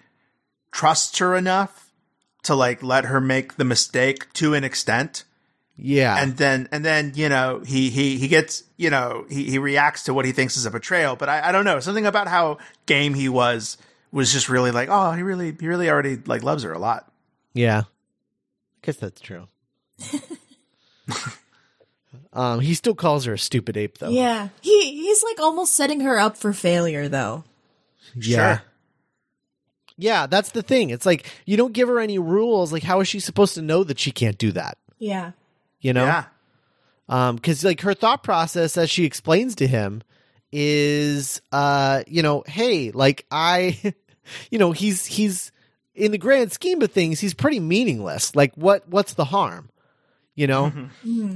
trusts 0.71 1.19
her 1.19 1.35
enough 1.37 1.91
to 2.45 2.55
like 2.55 2.83
let 2.83 3.05
her 3.07 3.21
make 3.21 3.57
the 3.57 3.65
mistake 3.65 4.33
to 4.35 4.55
an 4.55 4.65
extent, 4.65 5.25
Yeah, 5.77 6.17
and 6.21 6.37
then 6.37 6.69
and 6.73 6.85
then 6.85 7.13
you 7.15 7.29
know 7.29 7.61
he 7.65 7.91
he 7.91 8.19
he 8.19 8.29
gets 8.29 8.65
you 8.77 8.91
know 8.91 9.25
he 9.29 9.45
he 9.45 9.59
reacts 9.59 10.05
to 10.05 10.15
what 10.15 10.25
he 10.25 10.33
thinks 10.33 10.57
is 10.57 10.67
a 10.67 10.71
betrayal. 10.71 11.15
But 11.17 11.29
I, 11.29 11.49
I 11.49 11.53
don't 11.53 11.65
know 11.65 11.79
something 11.81 12.07
about 12.07 12.29
how 12.29 12.59
game 12.87 13.15
he 13.15 13.29
was 13.29 13.79
was 14.11 14.33
just 14.33 14.49
really 14.49 14.71
like, 14.71 14.89
oh, 14.91 15.13
he 15.13 15.23
really 15.23 15.57
he 15.59 15.69
really 15.69 15.89
already 15.89 16.17
like 16.27 16.43
loves 16.43 16.63
her 16.65 16.73
a 16.73 16.79
lot. 16.79 17.11
Yeah. 17.55 17.83
I 17.83 18.87
guess 18.87 18.97
that's 18.97 19.21
true. 19.21 19.47
um, 22.33 22.61
he 22.61 22.75
still 22.75 22.95
calls 22.95 23.25
her 23.27 23.35
a 23.35 23.39
stupid 23.39 23.77
ape 23.77 23.99
though. 23.99 24.09
Yeah. 24.11 24.49
He 24.61 25.03
he's 25.03 25.23
like 25.23 25.39
almost 25.41 25.77
setting 25.77 26.01
her 26.01 26.19
up 26.19 26.37
for 26.37 26.53
failure 26.53 27.09
though. 27.09 27.45
Yeah. 28.15 28.57
Sure. 28.59 28.65
Yeah, 29.97 30.27
that's 30.27 30.51
the 30.51 30.63
thing. 30.63 30.91
It's 30.91 31.07
like 31.07 31.27
you 31.47 31.57
don't 31.57 31.73
give 31.73 31.89
her 31.89 32.01
any 32.01 32.19
rules. 32.19 32.73
Like, 32.73 32.83
how 32.83 33.01
is 33.01 33.09
she 33.09 33.21
supposed 33.21 33.55
to 33.55 33.63
know 33.63 33.85
that 33.85 33.99
she 33.99 34.11
can't 34.11 34.39
do 34.39 34.53
that? 34.53 34.79
Yeah. 34.99 35.33
You 35.81 35.93
know? 35.93 36.05
Yeah. 36.05 36.25
Um, 37.09 37.37
because 37.37 37.65
like 37.65 37.81
her 37.83 37.95
thought 37.95 38.23
process 38.23 38.77
as 38.77 38.89
she 38.89 39.05
explains 39.05 39.57
to 39.57 39.67
him 39.67 40.03
is, 40.51 41.43
uh, 41.51 42.03
you 42.07 42.23
know, 42.23 42.45
hey, 42.47 42.91
like 42.91 43.27
I, 43.31 43.95
you 44.51 44.59
know, 44.59 44.73
he's 44.73 45.07
he's 45.07 45.53
in 45.95 46.13
the 46.13 46.19
grand 46.19 46.53
scheme 46.53 46.81
of 46.83 46.93
things, 46.93 47.21
he's 47.21 47.35
pretty 47.35 47.61
meaningless. 47.61 48.35
Like, 48.35 48.55
what 48.55 48.89
what's 48.89 49.15
the 49.15 49.25
harm? 49.25 49.69
You 50.35 50.47
know, 50.47 50.73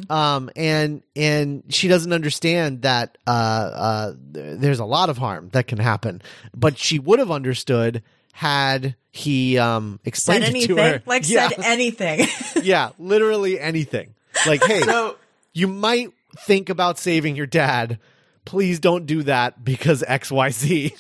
um, 0.08 0.48
and 0.56 1.02
and 1.14 1.64
she 1.68 1.86
doesn't 1.86 2.14
understand 2.14 2.82
that 2.82 3.18
uh, 3.26 3.30
uh, 3.30 4.12
th- 4.32 4.58
there's 4.58 4.78
a 4.78 4.86
lot 4.86 5.10
of 5.10 5.18
harm 5.18 5.50
that 5.52 5.66
can 5.66 5.76
happen, 5.76 6.22
but 6.54 6.78
she 6.78 6.98
would 6.98 7.18
have 7.18 7.30
understood 7.30 8.02
had 8.36 8.96
he 9.12 9.56
um 9.56 9.98
Said 10.02 10.08
explained 10.08 10.44
it 10.44 10.66
to 10.66 10.76
her. 10.76 11.02
Like 11.06 11.26
yeah, 11.26 11.48
said 11.48 11.60
anything. 11.64 12.26
yeah, 12.62 12.90
literally 12.98 13.58
anything. 13.58 14.14
Like, 14.46 14.62
hey, 14.62 14.82
So 14.82 15.16
you 15.54 15.66
might 15.68 16.12
think 16.40 16.68
about 16.68 16.98
saving 16.98 17.34
your 17.34 17.46
dad. 17.46 17.98
Please 18.44 18.78
don't 18.78 19.06
do 19.06 19.22
that 19.22 19.64
because 19.64 20.04
XYZ. 20.06 20.92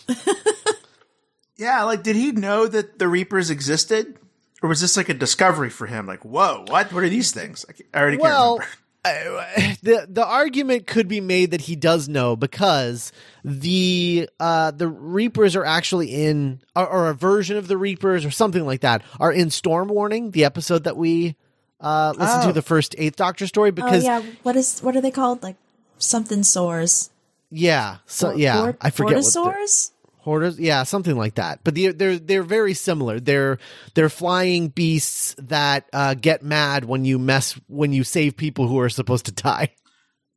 Yeah, 1.58 1.84
like 1.84 2.02
did 2.02 2.16
he 2.16 2.32
know 2.32 2.66
that 2.66 2.98
the 2.98 3.08
Reapers 3.08 3.50
existed? 3.50 4.18
Or 4.62 4.68
was 4.68 4.80
this 4.80 4.96
like 4.96 5.08
a 5.08 5.14
discovery 5.14 5.70
for 5.70 5.86
him? 5.86 6.06
Like, 6.06 6.24
whoa, 6.24 6.64
what? 6.68 6.92
What 6.92 7.04
are 7.04 7.08
these 7.08 7.32
things? 7.32 7.64
I 7.68 7.98
I 7.98 8.00
already 8.00 8.16
well, 8.16 8.58
can't 8.58 8.68
remember. 8.70 8.85
I- 9.06 9.76
the 9.82 10.06
the 10.08 10.24
argument 10.26 10.86
could 10.86 11.08
be 11.08 11.20
made 11.20 11.50
that 11.52 11.62
he 11.62 11.76
does 11.76 12.08
know 12.08 12.36
because 12.36 13.12
the 13.44 14.28
uh 14.40 14.70
the 14.72 14.88
Reapers 14.88 15.54
are 15.56 15.64
actually 15.64 16.08
in 16.26 16.60
or, 16.74 16.86
or 16.86 17.08
a 17.10 17.14
version 17.14 17.56
of 17.56 17.68
the 17.68 17.76
Reapers 17.76 18.24
or 18.24 18.30
something 18.30 18.64
like 18.66 18.80
that 18.80 19.02
are 19.20 19.32
in 19.32 19.50
Storm 19.50 19.88
Warning, 19.88 20.30
the 20.32 20.44
episode 20.44 20.84
that 20.84 20.96
we 20.96 21.36
uh 21.80 22.14
listened 22.18 22.44
Oh. 22.44 22.46
to 22.48 22.52
the 22.52 22.62
first 22.62 22.94
Eighth 22.98 23.16
Doctor 23.16 23.46
story 23.46 23.68
oh 23.68 23.72
because 23.72 24.04
yeah. 24.04 24.22
What 24.42 24.56
is 24.56 24.80
what 24.80 24.96
are 24.96 25.00
they 25.00 25.10
called? 25.10 25.42
Like 25.42 25.56
something 25.98 26.42
sores. 26.42 27.10
yeah, 27.50 27.98
so 28.06 28.32
yeah, 28.34 28.60
Fort- 28.62 28.76
I 28.80 28.90
forget 28.90 29.18
Vortisaurs? 29.18 29.90
Hoarders, 30.26 30.58
yeah, 30.58 30.82
something 30.82 31.16
like 31.16 31.36
that. 31.36 31.60
But 31.64 31.76
they're 31.76 31.92
they're 31.92 32.18
they're 32.18 32.42
very 32.42 32.74
similar. 32.74 33.20
They're 33.20 33.58
they're 33.94 34.08
flying 34.10 34.68
beasts 34.68 35.36
that 35.38 35.88
uh, 35.92 36.14
get 36.14 36.42
mad 36.42 36.84
when 36.84 37.04
you 37.04 37.18
mess 37.18 37.52
when 37.68 37.92
you 37.92 38.02
save 38.04 38.36
people 38.36 38.66
who 38.66 38.80
are 38.80 38.88
supposed 38.90 39.26
to 39.26 39.32
die. 39.32 39.70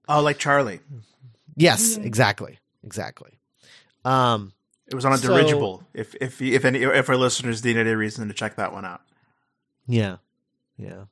Oh, 0.07 0.21
like 0.21 0.37
Charlie. 0.37 0.79
Yes, 1.55 1.97
exactly, 1.97 2.59
exactly. 2.83 3.31
Um, 4.05 4.53
It 4.87 4.93
was 4.95 5.05
on 5.05 5.13
a 5.13 5.17
So- 5.17 5.27
dirigible. 5.35 5.83
If 5.93 6.13
if 6.21 6.39
if 6.41 6.65
any 6.65 6.83
if 6.83 7.09
our 7.09 7.17
listeners 7.17 7.65
need 7.65 7.75
any 7.77 7.91
reason 7.95 8.27
to 8.27 8.33
check 8.33 8.55
that 8.57 8.71
one 8.73 8.85
out. 8.85 9.01
yeah, 9.87 10.17
yeah. 10.77 11.05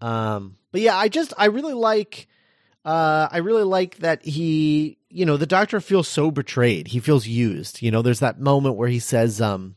Um, 0.00 0.56
but 0.70 0.80
yeah, 0.82 0.96
I 0.96 1.08
just 1.08 1.32
I 1.36 1.46
really 1.46 1.74
like. 1.74 2.28
Uh, 2.84 3.28
I 3.30 3.38
really 3.38 3.64
like 3.64 3.96
that 3.98 4.24
he, 4.24 4.97
you 5.10 5.24
know, 5.24 5.36
the 5.36 5.46
doctor 5.46 5.80
feels 5.80 6.08
so 6.08 6.30
betrayed. 6.30 6.88
He 6.88 7.00
feels 7.00 7.26
used. 7.26 7.82
You 7.82 7.90
know, 7.90 8.02
there's 8.02 8.20
that 8.20 8.40
moment 8.40 8.76
where 8.76 8.88
he 8.88 8.98
says, 8.98 9.40
um, 9.40 9.76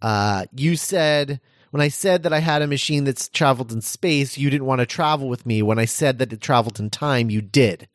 uh, 0.00 0.46
you 0.54 0.76
said 0.76 1.40
when 1.70 1.80
I 1.80 1.88
said 1.88 2.22
that 2.22 2.32
I 2.32 2.38
had 2.38 2.62
a 2.62 2.66
machine 2.66 3.04
that's 3.04 3.28
traveled 3.28 3.72
in 3.72 3.80
space, 3.80 4.38
you 4.38 4.48
didn't 4.50 4.66
want 4.66 4.80
to 4.80 4.86
travel 4.86 5.28
with 5.28 5.44
me. 5.44 5.62
When 5.62 5.78
I 5.78 5.84
said 5.84 6.18
that 6.18 6.32
it 6.32 6.40
traveled 6.40 6.80
in 6.80 6.90
time, 6.90 7.30
you 7.30 7.42
did. 7.42 7.88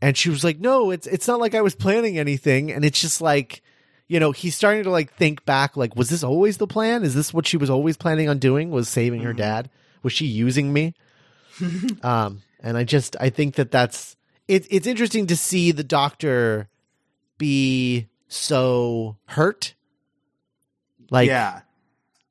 And 0.00 0.16
she 0.16 0.30
was 0.30 0.44
like, 0.44 0.60
"No, 0.60 0.90
it's 0.92 1.08
it's 1.08 1.26
not 1.26 1.40
like 1.40 1.54
I 1.54 1.62
was 1.62 1.74
planning 1.74 2.18
anything." 2.18 2.70
And 2.70 2.84
it's 2.84 3.00
just 3.00 3.20
like, 3.20 3.62
you 4.06 4.20
know, 4.20 4.30
he's 4.30 4.54
starting 4.54 4.84
to 4.84 4.90
like 4.90 5.12
think 5.14 5.44
back. 5.44 5.76
Like, 5.76 5.96
was 5.96 6.10
this 6.10 6.22
always 6.22 6.58
the 6.58 6.68
plan? 6.68 7.02
Is 7.02 7.16
this 7.16 7.34
what 7.34 7.48
she 7.48 7.56
was 7.56 7.70
always 7.70 7.96
planning 7.96 8.28
on 8.28 8.38
doing? 8.38 8.70
Was 8.70 8.88
saving 8.88 9.22
her 9.22 9.32
dad? 9.32 9.70
Was 10.04 10.12
she 10.12 10.26
using 10.26 10.72
me? 10.72 10.94
um, 12.04 12.42
and 12.60 12.76
I 12.76 12.84
just 12.84 13.16
I 13.18 13.30
think 13.30 13.56
that 13.56 13.72
that's 13.72 14.16
it's 14.48 14.66
it's 14.70 14.86
interesting 14.86 15.26
to 15.28 15.36
see 15.36 15.70
the 15.72 15.84
doctor 15.84 16.68
be 17.36 18.08
so 18.28 19.16
hurt. 19.26 19.74
Like, 21.10 21.28
yeah. 21.28 21.60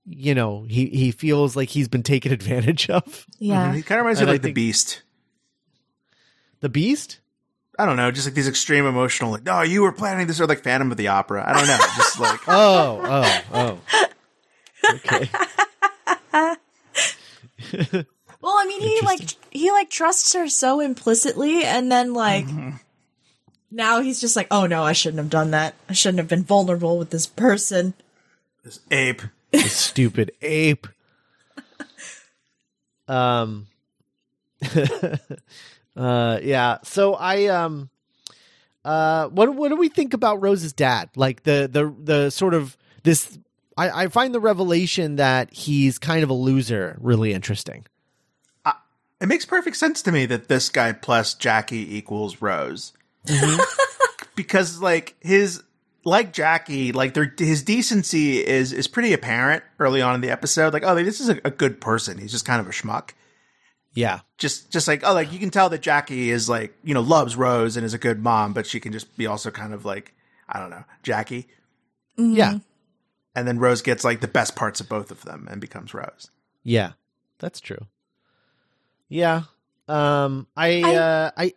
you 0.06 0.36
know, 0.36 0.66
he 0.68 0.88
he 0.88 1.12
feels 1.12 1.56
like 1.56 1.70
he's 1.70 1.88
been 1.88 2.04
taken 2.04 2.32
advantage 2.34 2.90
of. 2.90 3.26
Yeah. 3.40 3.74
He 3.74 3.84
kind 3.84 4.00
of 4.00 4.06
reminds 4.06 4.20
me 4.20 4.24
of 4.24 4.30
I 4.30 4.32
like 4.34 4.42
the 4.42 4.52
Beast. 4.52 5.04
The 6.60 6.70
Beast. 6.70 7.20
I 7.80 7.86
don't 7.86 7.96
know, 7.96 8.10
just 8.10 8.26
like 8.26 8.34
these 8.34 8.48
extreme 8.48 8.88
emotional, 8.88 9.30
like, 9.30 9.44
no, 9.44 9.62
you 9.62 9.84
were 9.84 9.92
planning 9.92 10.26
this, 10.26 10.42
or 10.42 10.48
like 10.48 10.64
Phantom 10.64 10.90
of 10.90 10.98
the 10.98 11.10
Opera. 11.10 11.44
I 11.48 11.54
don't 11.54 11.68
know, 11.68 11.78
just 11.96 12.20
like, 12.20 12.40
Oh, 12.48 13.40
oh, 13.54 13.80
oh. 14.84 14.90
Okay. 14.96 15.30
Well, 18.42 18.54
I 18.58 18.66
mean, 18.66 18.82
he 18.82 19.02
like 19.02 19.22
he 19.52 19.72
like 19.72 19.90
trusts 19.90 20.34
her 20.34 20.48
so 20.48 20.80
implicitly, 20.80 21.64
and 21.64 21.92
then 21.92 22.14
like 22.14 22.46
now 23.72 24.02
he's 24.02 24.22
just 24.22 24.36
like, 24.36 24.48
oh 24.52 24.66
no, 24.68 24.84
I 24.84 24.94
shouldn't 24.94 25.20
have 25.20 25.30
done 25.30 25.52
that. 25.52 25.76
I 25.90 25.94
shouldn't 25.94 26.20
have 26.20 26.28
been 26.28 26.44
vulnerable 26.44 26.98
with 26.98 27.10
this 27.10 27.26
person. 27.26 27.94
this 28.64 28.80
ape. 28.92 29.22
You 29.52 29.60
stupid 29.68 30.32
ape. 30.42 30.88
Um, 33.08 33.68
Uh, 35.98 36.40
yeah. 36.44 36.78
So 36.84 37.16
I 37.16 37.48
um, 37.48 37.90
uh, 38.86 39.30
what 39.30 39.56
what 39.56 39.70
do 39.70 39.76
we 39.76 39.90
think 39.90 40.14
about 40.14 40.42
Rose's 40.44 40.72
dad? 40.72 41.10
Like 41.16 41.42
the 41.42 41.68
the 41.72 41.92
the 42.14 42.30
sort 42.30 42.54
of 42.54 42.78
this. 43.04 43.40
I, 43.76 44.04
I 44.04 44.08
find 44.08 44.34
the 44.34 44.40
revelation 44.40 45.16
that 45.16 45.52
he's 45.52 45.98
kind 45.98 46.24
of 46.24 46.30
a 46.30 46.34
loser 46.34 46.98
really 47.02 47.34
interesting. 47.34 47.86
It 49.20 49.28
makes 49.28 49.46
perfect 49.46 49.78
sense 49.78 50.02
to 50.04 50.12
me 50.12 50.26
that 50.28 50.48
this 50.48 50.70
guy 50.70 50.92
plus 50.92 51.34
Jackie 51.34 51.98
equals 51.98 52.42
Rose. 52.42 52.94
Mm-hmm. 53.26 53.62
because 54.36 54.80
like 54.80 55.16
his 55.20 55.64
like 56.06 56.32
Jackie, 56.32 56.94
like 56.94 57.14
their 57.14 57.34
his 57.38 57.64
decency 57.64 58.46
is 58.46 58.72
is 58.72 58.88
pretty 58.88 59.14
apparent 59.14 59.64
early 59.80 60.02
on 60.02 60.16
in 60.16 60.22
the 60.22 60.30
episode. 60.30 60.72
Like, 60.72 60.84
oh, 60.84 60.96
this 60.96 61.20
is 61.20 61.30
a, 61.30 61.40
a 61.44 61.52
good 61.52 61.82
person. 61.82 62.18
He's 62.18 62.32
just 62.32 62.46
kind 62.46 62.62
of 62.62 62.68
a 62.68 62.72
schmuck. 62.72 63.10
Yeah. 63.94 64.20
Just 64.38 64.72
just 64.72 64.88
like 64.88 65.02
oh, 65.04 65.14
like 65.14 65.34
you 65.34 65.40
can 65.40 65.50
tell 65.50 65.70
that 65.70 65.82
Jackie 65.82 66.30
is 66.30 66.48
like 66.48 66.74
you 66.84 66.94
know 66.94 67.02
loves 67.02 67.36
Rose 67.36 67.76
and 67.76 67.86
is 67.86 67.94
a 67.94 68.00
good 68.00 68.24
mom, 68.24 68.54
but 68.54 68.68
she 68.68 68.80
can 68.80 68.94
just 68.94 69.18
be 69.18 69.28
also 69.28 69.52
kind 69.52 69.74
of 69.74 69.84
like 69.84 70.14
I 70.48 70.60
don't 70.60 70.70
know 70.70 70.84
Jackie. 71.04 71.48
Mm-hmm. 72.18 72.36
Yeah. 72.36 72.60
And 73.36 73.48
then 73.48 73.60
Rose 73.60 73.82
gets 73.82 74.04
like 74.04 74.22
the 74.22 74.28
best 74.28 74.56
parts 74.56 74.80
of 74.80 74.88
both 74.88 75.12
of 75.12 75.24
them 75.24 75.48
and 75.50 75.60
becomes 75.60 75.94
Rose. 75.94 76.30
Yeah. 76.64 76.94
That's 77.40 77.60
true. 77.60 77.86
Yeah. 79.10 79.44
Um. 79.88 80.48
I. 80.56 80.82
I- 80.84 80.96
uh. 80.96 81.32
I. 81.38 81.54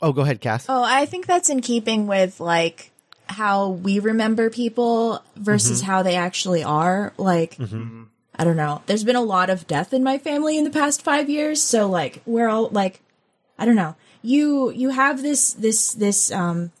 Oh, 0.00 0.12
go 0.12 0.22
ahead, 0.22 0.40
Cass. 0.40 0.66
Oh, 0.68 0.82
I 0.82 1.04
think 1.06 1.26
that's 1.26 1.50
in 1.50 1.60
keeping 1.60 2.06
with 2.06 2.40
like 2.40 2.90
how 3.26 3.68
we 3.70 3.98
remember 3.98 4.48
people 4.50 5.22
versus 5.36 5.80
how 5.82 6.02
they 6.02 6.14
actually 6.16 6.62
are. 6.64 7.12
Like, 7.18 7.56
I 8.36 8.44
don't 8.44 8.56
know. 8.56 8.82
There's 8.86 9.04
been 9.04 9.16
a 9.16 9.20
lot 9.22 9.50
of 9.50 9.66
death 9.66 9.92
in 9.92 10.02
my 10.02 10.18
family 10.18 10.56
in 10.58 10.64
the 10.64 10.70
past 10.70 11.02
five 11.02 11.28
years, 11.28 11.62
so 11.62 11.86
like 11.88 12.22
we're 12.26 12.48
all 12.48 12.68
like, 12.70 13.00
I 13.58 13.64
don't 13.66 13.76
know. 13.76 13.94
You 14.22 14.70
you 14.70 14.90
have 14.90 15.20
this 15.22 15.52
this 15.52 15.92
this 15.92 16.30
um 16.32 16.72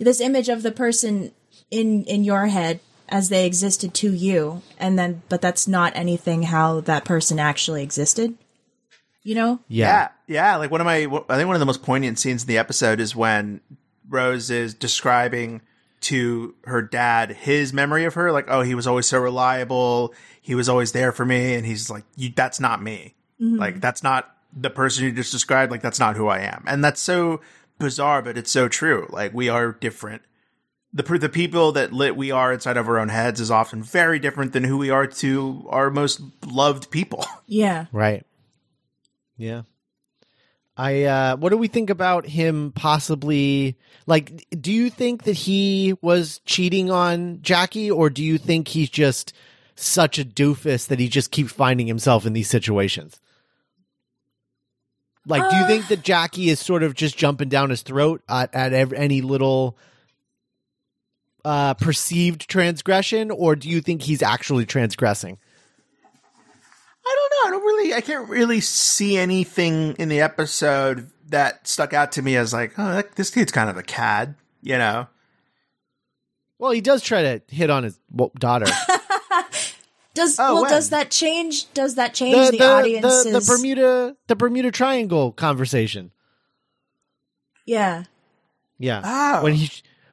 this 0.00 0.20
image 0.20 0.48
of 0.48 0.62
the 0.62 0.72
person 0.72 1.32
in 1.70 2.04
in 2.04 2.24
your 2.24 2.46
head 2.46 2.80
as 3.08 3.28
they 3.28 3.44
existed 3.46 3.92
to 3.94 4.12
you, 4.14 4.62
and 4.78 4.98
then 4.98 5.22
but 5.28 5.42
that's 5.42 5.68
not 5.68 5.92
anything 5.94 6.44
how 6.44 6.80
that 6.80 7.04
person 7.04 7.38
actually 7.38 7.82
existed. 7.82 8.36
You 9.24 9.34
know? 9.34 9.60
Yeah, 9.68 10.10
yeah. 10.28 10.56
Like 10.56 10.70
one 10.70 10.80
of 10.80 10.84
my, 10.84 10.98
I 10.98 11.36
think 11.36 11.46
one 11.46 11.56
of 11.56 11.60
the 11.60 11.66
most 11.66 11.82
poignant 11.82 12.18
scenes 12.18 12.42
in 12.42 12.48
the 12.48 12.58
episode 12.58 13.00
is 13.00 13.16
when 13.16 13.60
Rose 14.08 14.50
is 14.50 14.74
describing 14.74 15.62
to 16.02 16.54
her 16.64 16.82
dad 16.82 17.30
his 17.30 17.72
memory 17.72 18.04
of 18.04 18.14
her. 18.14 18.30
Like, 18.30 18.44
oh, 18.48 18.60
he 18.60 18.74
was 18.74 18.86
always 18.86 19.06
so 19.06 19.18
reliable. 19.18 20.14
He 20.40 20.54
was 20.54 20.68
always 20.68 20.92
there 20.92 21.10
for 21.12 21.24
me, 21.24 21.54
and 21.54 21.64
he's 21.64 21.88
like, 21.90 22.04
you, 22.16 22.30
"That's 22.34 22.60
not 22.60 22.82
me. 22.82 23.14
Mm-hmm. 23.40 23.56
Like, 23.56 23.80
that's 23.80 24.02
not 24.02 24.30
the 24.54 24.70
person 24.70 25.04
you 25.04 25.12
just 25.12 25.32
described. 25.32 25.72
Like, 25.72 25.82
that's 25.82 25.98
not 25.98 26.16
who 26.16 26.28
I 26.28 26.40
am." 26.40 26.62
And 26.66 26.84
that's 26.84 27.00
so 27.00 27.40
bizarre, 27.78 28.20
but 28.20 28.36
it's 28.36 28.50
so 28.50 28.68
true. 28.68 29.08
Like, 29.10 29.32
we 29.32 29.48
are 29.48 29.72
different. 29.72 30.22
The 30.92 31.02
the 31.02 31.30
people 31.30 31.72
that 31.72 31.92
lit 31.92 32.16
we 32.16 32.30
are 32.30 32.52
inside 32.52 32.76
of 32.76 32.86
our 32.86 32.98
own 32.98 33.08
heads 33.08 33.40
is 33.40 33.50
often 33.50 33.82
very 33.82 34.18
different 34.18 34.52
than 34.52 34.64
who 34.64 34.76
we 34.76 34.90
are 34.90 35.06
to 35.06 35.66
our 35.70 35.90
most 35.90 36.20
loved 36.46 36.90
people. 36.90 37.24
Yeah. 37.46 37.86
Right. 37.90 38.24
Yeah. 39.36 39.62
I 40.76 41.04
uh 41.04 41.36
what 41.36 41.50
do 41.50 41.56
we 41.56 41.68
think 41.68 41.88
about 41.88 42.26
him 42.26 42.72
possibly 42.74 43.76
like 44.06 44.44
do 44.60 44.72
you 44.72 44.90
think 44.90 45.22
that 45.22 45.34
he 45.36 45.94
was 46.02 46.40
cheating 46.46 46.90
on 46.90 47.38
Jackie 47.42 47.90
or 47.92 48.10
do 48.10 48.24
you 48.24 48.38
think 48.38 48.66
he's 48.66 48.90
just 48.90 49.32
such 49.76 50.18
a 50.18 50.24
doofus 50.24 50.88
that 50.88 50.98
he 50.98 51.08
just 51.08 51.30
keeps 51.30 51.52
finding 51.52 51.86
himself 51.86 52.26
in 52.26 52.32
these 52.32 52.48
situations? 52.50 53.20
Like 55.26 55.48
do 55.48 55.56
you 55.56 55.62
Uh. 55.62 55.66
think 55.68 55.88
that 55.88 56.02
Jackie 56.02 56.48
is 56.48 56.58
sort 56.58 56.82
of 56.82 56.94
just 56.94 57.16
jumping 57.16 57.48
down 57.48 57.70
his 57.70 57.82
throat 57.82 58.22
at, 58.28 58.52
at 58.52 58.72
ev- 58.72 58.92
any 58.92 59.20
little 59.20 59.78
uh 61.44 61.74
perceived 61.74 62.48
transgression 62.48 63.30
or 63.30 63.54
do 63.54 63.68
you 63.68 63.80
think 63.80 64.02
he's 64.02 64.22
actually 64.22 64.66
transgressing? 64.66 65.38
I 67.42 67.50
don't 67.50 67.52
know. 67.52 67.56
I 67.58 67.60
don't 67.60 67.64
really. 67.66 67.94
I 67.94 68.00
can't 68.00 68.28
really 68.28 68.60
see 68.60 69.16
anything 69.16 69.94
in 69.98 70.08
the 70.08 70.20
episode 70.20 71.10
that 71.28 71.66
stuck 71.66 71.92
out 71.92 72.12
to 72.12 72.22
me 72.22 72.36
as 72.36 72.52
like, 72.52 72.74
oh, 72.78 72.92
that, 72.92 73.16
this 73.16 73.30
kid's 73.30 73.52
kind 73.52 73.70
of 73.70 73.76
a 73.76 73.82
cad, 73.82 74.34
you 74.62 74.78
know? 74.78 75.08
Well, 76.58 76.70
he 76.70 76.80
does 76.80 77.02
try 77.02 77.22
to 77.22 77.42
hit 77.48 77.70
on 77.70 77.84
his 77.84 77.98
daughter. 78.38 78.66
Does 80.14 80.38
Oh, 80.38 80.54
well 80.54 80.62
when? 80.62 80.70
does 80.70 80.90
that 80.90 81.10
change 81.10 81.72
does 81.74 81.96
that 81.96 82.14
change 82.14 82.52
the, 82.52 82.64
audience's 82.64 83.24
the, 83.24 83.40
the 83.40 83.44
Bermuda 83.44 84.16
the 84.28 84.36
Bermuda 84.36 84.70
Triangle 84.70 85.32
conversation. 85.32 86.12
Yeah. 87.66 88.04
Yeah. 88.78 89.02
Oh. 89.04 89.42
When 89.42 89.54
he 89.54 89.70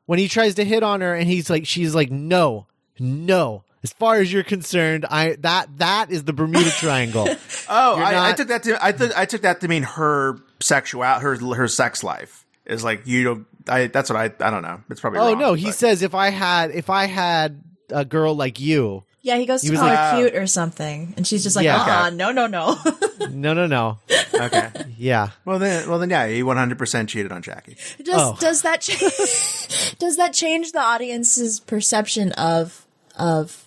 when 0.08 0.18
he 0.18 0.28
tries 0.28 0.56
to 0.56 0.66
hit 0.66 0.82
on 0.82 1.02
her 1.02 1.14
and 1.14 1.28
he's 1.28 1.52
like 1.52 1.68
she's 1.68 1.94
like 1.94 2.10
no. 2.10 2.66
No. 3.00 3.64
As 3.84 3.94
far 3.94 4.17
as 4.17 4.32
you're 4.32 4.44
concerned, 4.44 5.06
I 5.10 5.38
that 5.39 5.78
that 5.80 6.12
is 6.12 6.24
the 6.24 6.34
Bermuda 6.34 6.70
Triangle. 6.72 7.28
Oh, 7.74 7.96
You're 7.96 8.06
I, 8.06 8.30
I 8.32 8.34
took 8.34 8.50
that 8.50 8.63
to 8.63 8.84
I 8.86 8.91
took 8.91 9.17
I 9.17 9.24
took 9.26 9.41
that 9.44 9.62
to 9.62 9.67
mean 9.70 9.84
her 9.84 10.38
sexual 10.60 11.04
her 11.04 11.36
her 11.56 11.67
sex 11.70 12.04
life 12.04 12.46
is 12.65 12.84
like 12.84 13.08
you 13.08 13.24
don't. 13.24 13.46
I 13.67 13.88
that's 13.88 14.10
what 14.10 14.17
I 14.17 14.26
I 14.46 14.50
don't 14.52 14.62
know. 14.62 14.82
It's 14.89 15.00
probably 15.00 15.20
oh 15.20 15.28
wrong, 15.32 15.39
no, 15.39 15.54
he 15.54 15.72
says 15.72 16.02
if 16.02 16.13
I 16.13 16.32
had 16.32 16.72
if 16.72 16.89
I 16.89 17.06
had 17.06 17.63
a 17.89 18.04
girl 18.04 18.36
like 18.36 18.60
you. 18.60 19.04
Yeah, 19.22 19.38
he 19.38 19.46
goes 19.46 19.62
He 19.62 19.67
to 19.70 19.74
was 19.74 19.80
call 19.80 19.89
like- 19.89 19.98
her 20.00 20.17
cute 20.17 20.36
or 20.36 20.48
something. 20.48 21.13
And 21.15 21.26
she's 21.26 21.44
just 21.44 21.56
like, 21.56 21.63
Yeah. 21.63 21.78
uh 21.82 22.08
Okay. 22.08 22.15
no, 22.17 22.32
no, 22.32 22.48
no. 22.48 22.76
No, 23.30 23.54
no, 23.54 23.67
no. 23.67 24.00
okay. 24.34 24.70
Yeah. 24.98 25.30
Well 25.46 25.60
then, 25.60 25.88
well 25.88 26.00
then, 26.00 26.10
yeah, 26.10 26.28
he 26.28 26.41
one 26.44 26.58
hundred 26.58 26.78
percent 26.80 27.08
cheated 27.08 27.32
on 27.32 27.41
Jackie. 27.44 27.78
does 28.04 28.15
Oh. 28.20 28.36
does 28.39 28.63
that 28.63 28.82
change 28.82 29.96
does 30.00 30.17
that 30.17 30.34
change 30.34 30.72
the 30.74 30.82
audience's 30.82 31.60
perception 31.62 32.32
of 32.34 32.86
of 33.17 33.63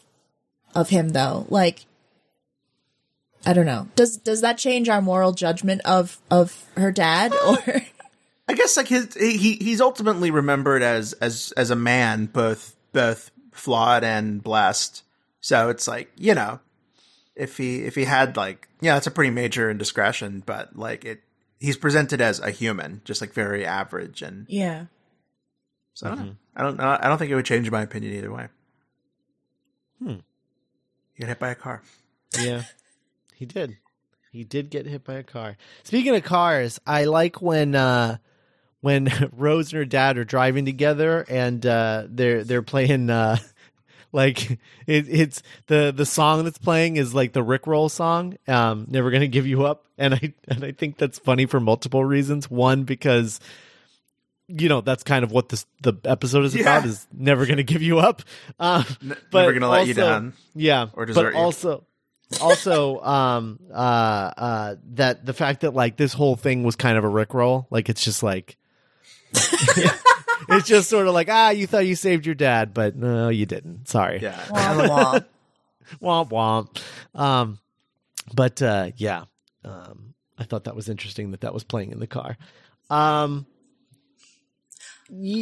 of 0.74 0.88
him 0.90 1.10
though? 1.10 1.46
Like 1.48 1.86
I 3.46 3.52
don't 3.52 3.66
know. 3.66 3.88
Does 3.96 4.16
does 4.16 4.40
that 4.40 4.58
change 4.58 4.88
our 4.88 5.02
moral 5.02 5.32
judgment 5.32 5.80
of 5.84 6.18
of 6.30 6.64
her 6.76 6.90
dad 6.92 7.32
or 7.46 7.58
I 8.48 8.54
guess 8.54 8.76
like 8.76 8.88
his 8.88 9.14
he 9.14 9.54
he's 9.56 9.80
ultimately 9.80 10.30
remembered 10.30 10.82
as 10.82 11.12
as 11.14 11.52
as 11.56 11.70
a 11.70 11.76
man, 11.76 12.26
both 12.26 12.74
both 12.92 13.30
flawed 13.52 14.04
and 14.04 14.42
blessed. 14.42 15.02
So 15.40 15.68
it's 15.68 15.86
like 15.88 16.10
you 16.16 16.34
know, 16.34 16.60
if 17.36 17.56
he 17.58 17.82
if 17.84 17.94
he 17.94 18.04
had 18.04 18.36
like 18.36 18.68
yeah, 18.80 18.96
it's 18.96 19.06
a 19.06 19.10
pretty 19.10 19.30
major 19.30 19.70
indiscretion, 19.70 20.42
but 20.44 20.76
like 20.76 21.04
it, 21.04 21.20
he's 21.58 21.76
presented 21.76 22.20
as 22.20 22.38
a 22.40 22.50
human, 22.50 23.00
just 23.04 23.20
like 23.20 23.32
very 23.32 23.64
average, 23.64 24.20
and 24.22 24.46
Yeah. 24.48 24.86
so 25.94 26.06
I 26.10 26.14
don't. 26.14 26.36
I 26.56 26.62
don't 26.62 26.76
know. 26.76 26.98
I 27.00 27.08
don't 27.08 27.18
think 27.18 27.30
it 27.30 27.34
would 27.34 27.44
change 27.46 27.70
my 27.70 27.82
opinion 27.82 28.14
either 28.14 28.32
way. 28.32 28.48
Hmm. 30.02 30.16
You 31.14 31.20
get 31.20 31.28
hit 31.28 31.38
by 31.38 31.50
a 31.50 31.54
car. 31.54 31.82
Yeah, 32.38 32.62
he 33.34 33.46
did. 33.46 33.78
He 34.32 34.42
did 34.42 34.70
get 34.70 34.86
hit 34.86 35.04
by 35.04 35.14
a 35.14 35.22
car. 35.22 35.56
Speaking 35.84 36.14
of 36.16 36.24
cars, 36.24 36.80
I 36.86 37.04
like 37.04 37.40
when 37.40 37.74
uh 37.74 38.16
when 38.80 39.08
Rose 39.32 39.72
and 39.72 39.78
her 39.78 39.84
dad 39.84 40.18
are 40.18 40.24
driving 40.24 40.64
together 40.64 41.24
and 41.28 41.64
uh 41.64 42.04
they're 42.08 42.42
they're 42.42 42.62
playing 42.62 43.10
uh 43.10 43.36
like 44.12 44.50
it, 44.50 44.58
it's 45.08 45.42
the 45.68 45.92
the 45.94 46.06
song 46.06 46.44
that's 46.44 46.58
playing 46.58 46.96
is 46.96 47.14
like 47.14 47.32
the 47.32 47.44
Rickroll 47.44 47.90
song, 47.90 48.36
um, 48.48 48.86
"Never 48.88 49.10
Gonna 49.10 49.28
Give 49.28 49.46
You 49.46 49.66
Up," 49.66 49.84
and 49.98 50.14
I 50.14 50.34
and 50.48 50.64
I 50.64 50.72
think 50.72 50.98
that's 50.98 51.18
funny 51.18 51.46
for 51.46 51.60
multiple 51.60 52.04
reasons. 52.04 52.50
One 52.50 52.84
because 52.84 53.38
you 54.48 54.68
know 54.68 54.80
that's 54.80 55.02
kind 55.02 55.24
of 55.24 55.32
what 55.32 55.48
this 55.48 55.66
the 55.82 55.94
episode 56.04 56.44
is 56.44 56.54
about 56.54 56.84
Yeah. 56.84 56.90
is 56.90 57.06
never 57.12 57.46
gonna 57.46 57.62
give 57.62 57.82
you 57.82 57.98
up. 57.98 58.22
Um, 58.58 58.84
but 59.30 59.40
never 59.42 59.52
gonna 59.54 59.68
let 59.70 59.86
you 59.86 59.94
down. 59.94 60.32
Yeah, 60.54 60.88
or 60.92 61.06
desert 61.06 61.32
but 61.32 61.38
you. 61.38 61.38
also 61.44 61.84
also 62.40 63.00
um 63.04 63.58
uh 63.72 63.74
uh 64.36 64.74
that 64.94 65.24
the 65.24 65.32
fact 65.34 65.60
that 65.62 65.72
like 65.74 65.96
this 65.96 66.12
whole 66.12 66.36
thing 66.36 66.62
was 66.64 66.74
kind 66.76 66.98
of 66.98 67.04
a 67.04 67.08
rickroll 67.08 67.66
like 67.70 67.88
it's 67.88 68.02
just 68.02 68.22
like 68.22 68.56
it's 69.34 70.66
just 70.66 70.88
sort 70.88 71.06
of 71.06 71.14
like 71.14 71.28
ah 71.30 71.50
you 71.50 71.66
thought 71.66 71.86
you 71.86 71.94
saved 71.94 72.26
your 72.26 72.34
dad 72.34 72.72
but 72.74 72.96
no 72.96 73.28
you 73.28 73.46
didn't 73.46 73.88
sorry 73.88 74.20
Yeah. 74.20 74.38
Womp 74.48 74.88
womp. 76.00 76.30
womp 76.30 76.30
womp 77.14 77.18
um 77.20 77.58
but 78.34 78.60
uh 78.62 78.90
yeah 78.96 79.24
um 79.64 80.14
i 80.38 80.44
thought 80.44 80.64
that 80.64 80.74
was 80.76 80.88
interesting 80.88 81.30
that 81.32 81.42
that 81.42 81.54
was 81.54 81.62
playing 81.64 81.92
in 81.92 82.00
the 82.00 82.06
car 82.06 82.36
um 82.90 83.46
ye- 83.46 83.53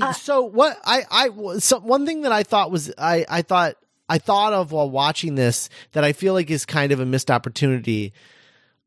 Uh, 0.02 0.12
so 0.12 0.42
what 0.42 0.76
i 0.84 1.02
i 1.10 1.58
so 1.58 1.78
one 1.78 2.04
thing 2.04 2.22
that 2.22 2.32
i 2.32 2.42
thought 2.42 2.70
was 2.70 2.92
i 2.98 3.24
i 3.28 3.42
thought 3.42 3.76
i 4.08 4.18
thought 4.18 4.52
of 4.52 4.72
while 4.72 4.90
watching 4.90 5.34
this 5.36 5.68
that 5.92 6.04
i 6.04 6.12
feel 6.12 6.34
like 6.34 6.50
is 6.50 6.66
kind 6.66 6.92
of 6.92 7.00
a 7.00 7.06
missed 7.06 7.30
opportunity. 7.30 8.12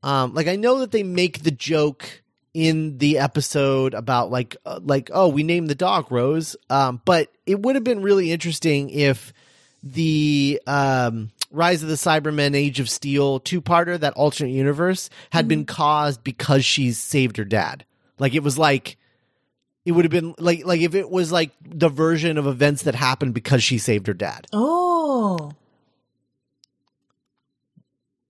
Um 0.03 0.33
like 0.33 0.47
i 0.47 0.55
know 0.55 0.79
that 0.79 0.91
they 0.91 1.03
make 1.03 1.43
the 1.43 1.51
joke 1.51 2.23
in 2.53 2.97
the 2.99 3.17
episode 3.19 3.93
about 3.93 4.31
like 4.31 4.55
uh, 4.65 4.79
like 4.83 5.09
oh 5.13 5.27
we 5.29 5.43
named 5.43 5.69
the 5.69 5.75
dog 5.75 6.11
rose. 6.11 6.55
Um 6.69 7.01
but 7.05 7.31
it 7.45 7.61
would 7.61 7.75
have 7.75 7.83
been 7.83 8.01
really 8.01 8.31
interesting 8.31 8.89
if 8.89 9.33
the 9.83 10.61
um 10.67 11.31
Rise 11.51 11.81
of 11.83 11.89
the 11.89 11.95
Cybermen 11.95 12.53
Age 12.55 12.81
of 12.81 12.89
Steel 12.89 13.39
two 13.39 13.61
parter, 13.61 13.97
that 13.99 14.13
alternate 14.13 14.51
universe, 14.51 15.09
had 15.29 15.47
been 15.47 15.65
caused 15.65 16.23
because 16.23 16.65
she's 16.65 16.97
saved 16.97 17.37
her 17.37 17.45
dad. 17.45 17.85
Like 18.19 18.33
it 18.33 18.43
was 18.43 18.57
like 18.57 18.97
it 19.85 19.91
would 19.91 20.03
have 20.05 20.11
been 20.11 20.33
like 20.39 20.65
like 20.65 20.81
if 20.81 20.95
it 20.95 21.09
was 21.09 21.31
like 21.31 21.51
the 21.63 21.89
version 21.89 22.37
of 22.37 22.47
events 22.47 22.83
that 22.83 22.95
happened 22.95 23.33
because 23.33 23.63
she 23.63 23.77
saved 23.77 24.07
her 24.07 24.13
dad. 24.13 24.47
Oh. 24.51 25.51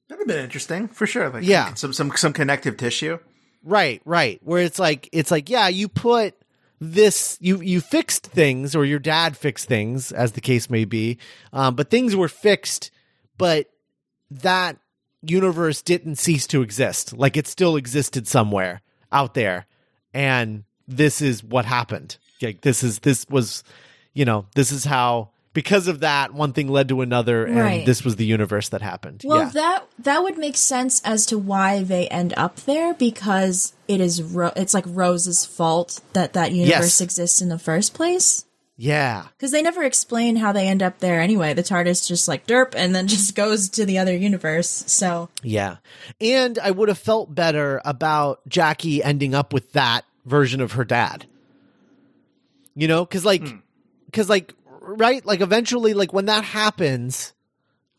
That'd 0.08 0.22
have 0.22 0.28
been 0.28 0.44
interesting 0.44 0.88
for 0.88 1.08
sure. 1.08 1.30
Like 1.30 1.44
Yeah. 1.44 1.74
some 1.74 1.94
some 1.94 2.12
some 2.16 2.34
connective 2.34 2.78
tissue. 2.78 3.18
Right, 3.64 4.02
right. 4.06 4.40
Where 4.44 4.62
it's 4.62 4.78
like 4.80 5.10
it's 5.12 5.32
like 5.32 5.50
yeah, 5.50 5.68
you 5.68 5.88
put 5.88 6.36
this 6.80 7.38
you 7.40 7.62
you 7.62 7.82
fixed 7.82 8.28
things 8.28 8.76
or 8.76 8.86
your 8.86 9.00
dad 9.00 9.36
fixed 9.38 9.68
things 9.68 10.12
as 10.12 10.34
the 10.34 10.42
case 10.42 10.70
may 10.70 10.86
be. 10.86 11.18
Um 11.54 11.76
but 11.76 11.90
things 11.90 12.16
were 12.16 12.28
fixed 12.28 12.92
but 13.38 13.70
that 14.30 14.78
universe 15.22 15.82
didn't 15.82 16.18
cease 16.18 16.46
to 16.48 16.62
exist. 16.62 17.18
Like 17.18 17.38
it 17.38 17.48
still 17.48 17.76
existed 17.76 18.28
somewhere 18.28 18.82
out 19.12 19.34
there 19.34 19.66
and 20.14 20.64
this 20.88 21.22
is 21.22 21.44
what 21.44 21.66
happened. 21.66 22.18
Like 22.42 22.62
this 22.62 22.84
is 22.84 23.00
this 23.00 23.26
was 23.30 23.64
you 24.14 24.26
know, 24.26 24.46
this 24.56 24.72
is 24.72 24.86
how 24.86 25.30
because 25.54 25.88
of 25.88 26.02
that 26.02 26.34
one 26.34 26.52
thing 26.52 26.68
led 26.68 26.90
to 26.90 27.00
another 27.02 27.46
and 27.46 27.58
Right. 27.58 27.86
this 27.86 28.04
was 28.04 28.18
the 28.18 28.26
universe 28.26 28.70
that 28.70 28.82
happened. 28.82 29.22
Well, 29.24 29.40
yeah. 29.40 29.50
that 29.54 29.84
that 30.00 30.24
would 30.24 30.38
make 30.38 30.58
sense 30.58 31.02
as 31.06 31.26
to 31.28 31.38
why 31.38 31.82
they 31.84 32.08
end 32.10 32.34
up 32.38 32.58
there 32.62 32.94
because 32.94 33.74
it 33.88 34.02
is 34.02 34.22
Ro- 34.22 34.52
it's 34.56 34.74
like 34.74 34.84
Rose's 34.88 35.46
fault 35.46 36.02
that 36.14 36.34
that 36.34 36.52
universe 36.52 37.00
Yes. 37.00 37.02
exists 37.02 37.42
in 37.42 37.50
the 37.50 37.60
first 37.60 37.94
place. 37.94 38.44
yeah. 38.78 39.28
Because 39.38 39.52
they 39.52 39.62
never 39.62 39.84
explain 39.84 40.36
how 40.36 40.52
they 40.52 40.68
end 40.68 40.84
up 40.84 41.00
there 41.00 41.22
anyway. 41.22 41.54
The 41.54 41.64
TARDIS 41.64 42.06
just 42.10 42.28
like 42.28 42.46
derp 42.46 42.74
and 42.76 42.94
then 42.94 43.08
just 43.16 43.34
goes 43.34 43.70
to 43.70 43.86
the 43.86 43.98
other 44.00 44.16
universe. 44.16 44.68
So 44.88 45.30
Yeah. 45.42 45.78
And 46.20 46.60
I 46.60 46.72
would 46.72 46.90
have 46.90 46.98
felt 46.98 47.34
better 47.34 47.82
about 47.86 48.42
Jackie 48.50 49.02
ending 49.02 49.34
up 49.34 49.54
with 49.54 49.72
that 49.74 50.04
version 50.26 50.62
of 50.62 50.74
her 50.74 50.84
dad. 50.86 51.26
You 52.76 52.88
know, 52.88 53.06
cuz 53.06 53.24
like 53.26 53.48
cuz 54.12 54.30
like 54.30 54.54
right, 54.82 55.26
like 55.26 55.42
eventually 55.42 55.94
like 55.94 56.14
when 56.14 56.26
that 56.26 56.44
happens 56.44 57.34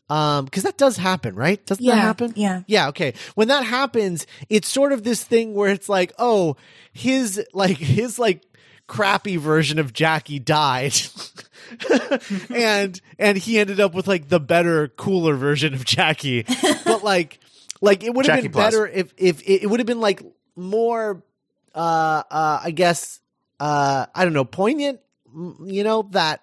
um 0.09 0.47
cuz 0.47 0.63
that 0.63 0.77
does 0.77 0.97
happen, 0.97 1.35
right? 1.35 1.65
Doesn't 1.65 1.83
Yeah, 1.83 1.95
that 1.95 2.01
happen? 2.01 2.33
yeah. 2.35 2.61
Yeah, 2.67 2.89
okay. 2.89 3.13
When 3.35 3.47
that 3.49 3.63
happens, 3.65 4.25
it's 4.49 4.67
sort 4.67 4.93
of 4.93 5.03
this 5.03 5.23
thing 5.23 5.53
where 5.53 5.69
it's 5.71 5.89
like, 5.89 6.13
"Oh, 6.19 6.55
his 6.93 7.43
like 7.53 7.77
his 7.77 8.17
like 8.19 8.43
crappy 8.87 9.35
version 9.37 9.79
of 9.79 9.91
Jackie 9.93 10.39
died." 10.39 10.95
and 12.53 13.01
and 13.19 13.37
he 13.37 13.59
ended 13.59 13.79
up 13.79 13.93
with 13.93 14.07
like 14.07 14.29
the 14.29 14.39
better 14.39 14.87
cooler 14.89 15.35
version 15.35 15.73
of 15.73 15.83
Jackie. 15.85 16.45
But 16.85 17.03
like 17.03 17.39
like 17.81 18.03
it 18.03 18.13
would 18.13 18.25
have 18.27 18.41
been 18.43 18.51
Plus. 18.51 18.73
better 18.73 18.87
if 18.87 19.13
if 19.17 19.41
it, 19.41 19.63
it 19.63 19.67
would 19.69 19.79
have 19.79 19.87
been 19.87 19.99
like 19.99 20.21
more 20.55 21.21
uh 21.77 22.23
uh 22.29 22.59
I 22.63 22.71
guess 22.71 23.21
uh 23.59 24.07
I 24.13 24.23
don't 24.23 24.33
know, 24.33 24.43
poignant, 24.45 24.99
you 25.65 25.83
know, 25.83 26.09
that 26.11 26.41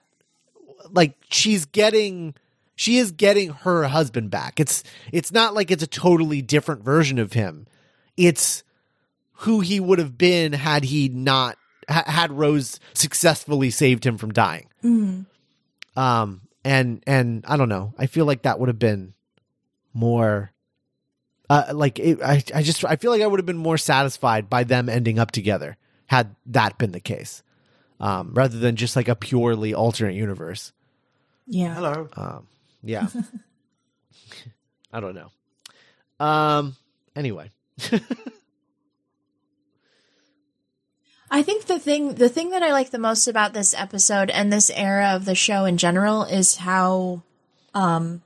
like 0.90 1.16
she's 1.30 1.64
getting 1.66 2.34
she 2.76 2.98
is 2.98 3.12
getting 3.12 3.50
her 3.50 3.84
husband 3.84 4.30
back. 4.30 4.60
It's 4.60 4.82
it's 5.12 5.32
not 5.32 5.54
like 5.54 5.70
it's 5.70 5.82
a 5.82 5.86
totally 5.88 6.40
different 6.40 6.82
version 6.84 7.18
of 7.18 7.32
him. 7.32 7.66
It's 8.16 8.62
who 9.38 9.60
he 9.60 9.80
would 9.80 9.98
have 9.98 10.16
been 10.16 10.52
had 10.52 10.84
he 10.84 11.08
not 11.08 11.58
ha- 11.88 12.04
had 12.06 12.32
Rose 12.32 12.78
successfully 12.94 13.70
saved 13.70 14.06
him 14.06 14.16
from 14.18 14.32
dying. 14.32 14.68
Um 15.96 16.40
and 16.64 17.02
and 17.06 17.44
I 17.46 17.56
don't 17.56 17.68
know. 17.68 17.92
I 17.98 18.06
feel 18.06 18.24
like 18.24 18.42
that 18.42 18.58
would 18.60 18.68
have 18.68 18.78
been 18.78 19.14
more 19.92 20.52
uh 21.50 21.64
like 21.72 21.98
it, 21.98 22.20
I 22.22 22.42
I 22.54 22.62
just 22.62 22.84
I 22.84 22.96
feel 22.96 23.10
like 23.10 23.22
I 23.22 23.26
would 23.26 23.38
have 23.40 23.46
been 23.46 23.56
more 23.56 23.78
satisfied 23.78 24.48
by 24.48 24.64
them 24.64 24.88
ending 24.88 25.18
up 25.18 25.30
together 25.30 25.76
had 26.06 26.34
that 26.46 26.78
been 26.78 26.92
the 26.92 27.00
case. 27.00 27.42
Um 28.00 28.32
rather 28.34 28.58
than 28.58 28.76
just 28.76 28.96
like 28.96 29.08
a 29.08 29.14
purely 29.14 29.74
alternate 29.74 30.14
universe. 30.14 30.72
yeah. 31.46 31.74
Hello. 31.74 32.08
Um, 32.16 32.46
yeah. 32.82 33.08
I 34.92 35.00
don't 35.00 35.14
know. 35.14 35.30
Um. 36.24 36.76
Anyway, 37.16 37.50
I 41.30 41.42
think 41.42 41.66
the 41.66 41.78
thing 41.78 42.14
the 42.14 42.28
thing 42.28 42.50
that 42.50 42.62
I 42.62 42.70
like 42.72 42.90
the 42.90 42.98
most 42.98 43.26
about 43.26 43.52
this 43.54 43.74
episode 43.74 44.30
and 44.30 44.52
this 44.52 44.70
era 44.70 45.14
of 45.16 45.24
the 45.24 45.34
show 45.34 45.64
in 45.64 45.76
general 45.78 46.22
is 46.24 46.56
how 46.56 47.22
um 47.74 48.22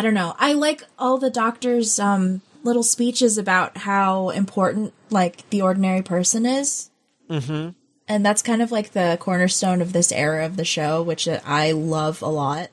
I 0.00 0.02
don't 0.02 0.14
know. 0.14 0.34
I 0.38 0.54
like 0.54 0.82
all 0.98 1.18
the 1.18 1.28
doctor's 1.28 1.98
um 2.00 2.40
little 2.62 2.82
speeches 2.82 3.36
about 3.36 3.76
how 3.76 4.30
important 4.30 4.94
like 5.10 5.48
the 5.50 5.60
ordinary 5.60 6.00
person 6.00 6.46
is. 6.46 6.88
mm-hmm. 7.28 7.72
And 8.08 8.24
that's 8.24 8.40
kind 8.40 8.62
of 8.62 8.72
like 8.72 8.92
the 8.92 9.18
cornerstone 9.20 9.82
of 9.82 9.92
this 9.92 10.10
era 10.10 10.46
of 10.46 10.56
the 10.56 10.64
show, 10.64 11.02
which 11.02 11.28
I 11.28 11.72
love 11.72 12.22
a 12.22 12.28
lot. 12.28 12.70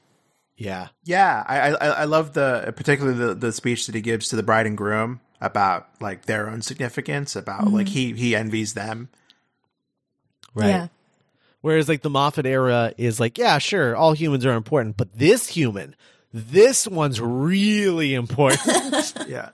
yeah, 0.56 0.88
Yeah, 1.04 1.44
I 1.46 1.72
I, 1.72 1.88
I 1.88 2.04
love 2.06 2.32
the 2.32 2.74
particularly 2.78 3.18
the, 3.18 3.34
the 3.36 3.52
speech 3.52 3.88
that 3.88 3.96
he 3.96 4.00
gives 4.00 4.30
to 4.30 4.38
the 4.38 4.42
bride 4.44 4.66
and 4.66 4.78
groom 4.78 5.20
about 5.42 5.90
like 6.00 6.28
their 6.28 6.50
own 6.50 6.62
significance, 6.62 7.36
about 7.36 7.68
like 7.68 7.90
he 7.90 8.14
he 8.14 8.38
envies 8.38 8.74
them. 8.74 9.10
right. 10.56 10.70
Yeah. 10.70 10.88
Whereas 11.60 11.90
like 11.90 12.04
the 12.04 12.10
Moffat 12.10 12.46
era 12.46 12.94
is 12.98 13.20
like, 13.20 13.38
yeah, 13.38 13.58
sure, 13.58 13.98
all 13.98 14.14
humans 14.14 14.46
are 14.46 14.54
important, 14.54 14.96
but 14.96 15.12
this 15.14 15.50
human, 15.50 15.94
this 16.34 16.88
one's 16.88 17.20
really 17.22 18.14
important. 18.14 19.14
Yeah. 19.28 19.50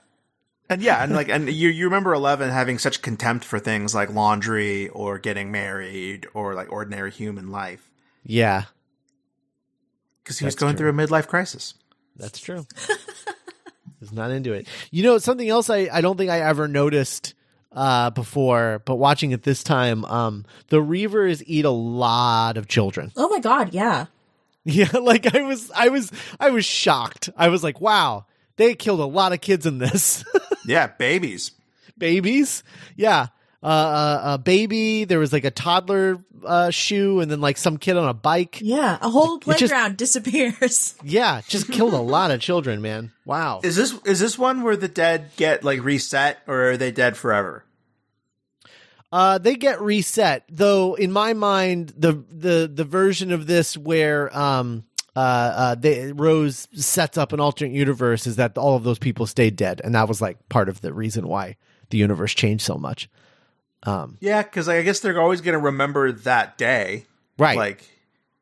And 0.70 0.80
yeah, 0.82 1.02
and 1.02 1.12
like 1.12 1.28
and 1.28 1.50
you 1.50 1.68
you 1.68 1.84
remember 1.84 2.14
Eleven 2.14 2.48
having 2.50 2.78
such 2.78 3.02
contempt 3.02 3.44
for 3.44 3.58
things 3.58 3.94
like 3.94 4.08
laundry 4.08 4.88
or 4.88 5.18
getting 5.18 5.52
married 5.52 6.26
or 6.32 6.54
like 6.54 6.72
ordinary 6.72 7.10
human 7.10 7.50
life 7.50 7.90
yeah, 8.24 8.64
because 10.22 10.38
he 10.38 10.46
was 10.46 10.54
going 10.54 10.76
true. 10.76 10.90
through 10.90 11.02
a 11.02 11.06
midlife 11.06 11.26
crisis. 11.26 11.74
that's 12.16 12.38
true. 12.40 12.66
He's 14.00 14.12
not 14.12 14.30
into 14.30 14.52
it. 14.54 14.66
You 14.90 15.02
know, 15.02 15.18
something 15.18 15.48
else 15.48 15.68
I, 15.68 15.88
I 15.92 16.00
don't 16.00 16.16
think 16.16 16.30
I 16.30 16.40
ever 16.40 16.66
noticed 16.66 17.34
uh, 17.72 18.10
before, 18.10 18.82
but 18.86 18.96
watching 18.96 19.32
it 19.32 19.42
this 19.42 19.62
time, 19.62 20.04
um, 20.06 20.44
the 20.68 20.78
Reavers 20.78 21.42
eat 21.46 21.64
a 21.64 21.70
lot 21.70 22.56
of 22.56 22.68
children. 22.68 23.12
Oh 23.16 23.28
my 23.28 23.40
god, 23.40 23.74
yeah. 23.74 24.06
Yeah, 24.64 24.88
like 25.00 25.34
I 25.34 25.42
was, 25.42 25.70
I 25.70 25.88
was, 25.90 26.10
I 26.40 26.50
was 26.50 26.64
shocked. 26.64 27.28
I 27.36 27.48
was 27.48 27.62
like, 27.62 27.80
wow, 27.80 28.26
they 28.56 28.74
killed 28.74 29.00
a 29.00 29.04
lot 29.06 29.32
of 29.32 29.40
kids 29.40 29.66
in 29.66 29.78
this. 29.78 30.24
Yeah, 30.66 30.86
babies. 30.86 31.50
Babies, 31.98 32.64
yeah. 32.96 33.26
Uh, 33.62 33.66
uh, 33.66 34.20
a 34.24 34.38
baby. 34.38 35.04
There 35.04 35.18
was 35.18 35.30
like 35.32 35.44
a 35.44 35.50
toddler 35.50 36.18
uh, 36.44 36.70
shoe, 36.70 37.20
and 37.20 37.30
then 37.30 37.40
like 37.42 37.56
some 37.58 37.76
kid 37.76 37.96
on 37.98 38.08
a 38.08 38.14
bike. 38.14 38.60
Yeah. 38.62 38.96
A 39.02 39.10
whole 39.10 39.36
It 39.36 39.44
just- 39.44 39.58
playground 39.58 39.96
disappears. 39.98 40.94
Yeah, 41.04 41.42
just 41.48 41.70
killed 41.70 41.92
a 41.94 42.00
lot 42.00 42.30
of 42.30 42.40
children, 42.40 42.80
man. 42.82 43.12
Wow. 43.26 43.60
Is 43.62 43.76
this 43.76 43.94
is 44.06 44.20
this 44.20 44.38
one 44.38 44.62
where 44.62 44.76
the 44.76 44.88
dead 44.88 45.30
get 45.36 45.64
like 45.64 45.82
reset 45.84 46.38
or 46.46 46.70
are 46.70 46.76
they 46.78 46.90
dead 46.90 47.16
forever? 47.16 47.64
Uh, 49.14 49.38
they 49.38 49.54
get 49.54 49.80
reset, 49.80 50.42
though. 50.48 50.94
In 50.94 51.12
my 51.12 51.34
mind, 51.34 51.94
the 51.96 52.14
the 52.32 52.68
the 52.72 52.82
version 52.82 53.30
of 53.30 53.46
this 53.46 53.76
where 53.76 54.36
um 54.36 54.82
uh, 55.14 55.20
uh 55.20 55.74
they, 55.76 56.10
Rose 56.10 56.66
sets 56.72 57.16
up 57.16 57.32
an 57.32 57.38
alternate 57.38 57.74
universe 57.74 58.26
is 58.26 58.34
that 58.36 58.58
all 58.58 58.74
of 58.74 58.82
those 58.82 58.98
people 58.98 59.28
stayed 59.28 59.54
dead, 59.54 59.80
and 59.84 59.94
that 59.94 60.08
was 60.08 60.20
like 60.20 60.48
part 60.48 60.68
of 60.68 60.80
the 60.80 60.92
reason 60.92 61.28
why 61.28 61.54
the 61.90 61.98
universe 61.98 62.34
changed 62.34 62.64
so 62.64 62.74
much. 62.74 63.08
Um, 63.84 64.18
Yeah, 64.18 64.42
because 64.42 64.68
I 64.68 64.82
guess 64.82 64.98
they're 64.98 65.20
always 65.20 65.40
going 65.42 65.52
to 65.52 65.64
remember 65.64 66.10
that 66.10 66.58
day, 66.58 67.06
right, 67.38 67.56
like 67.56 67.88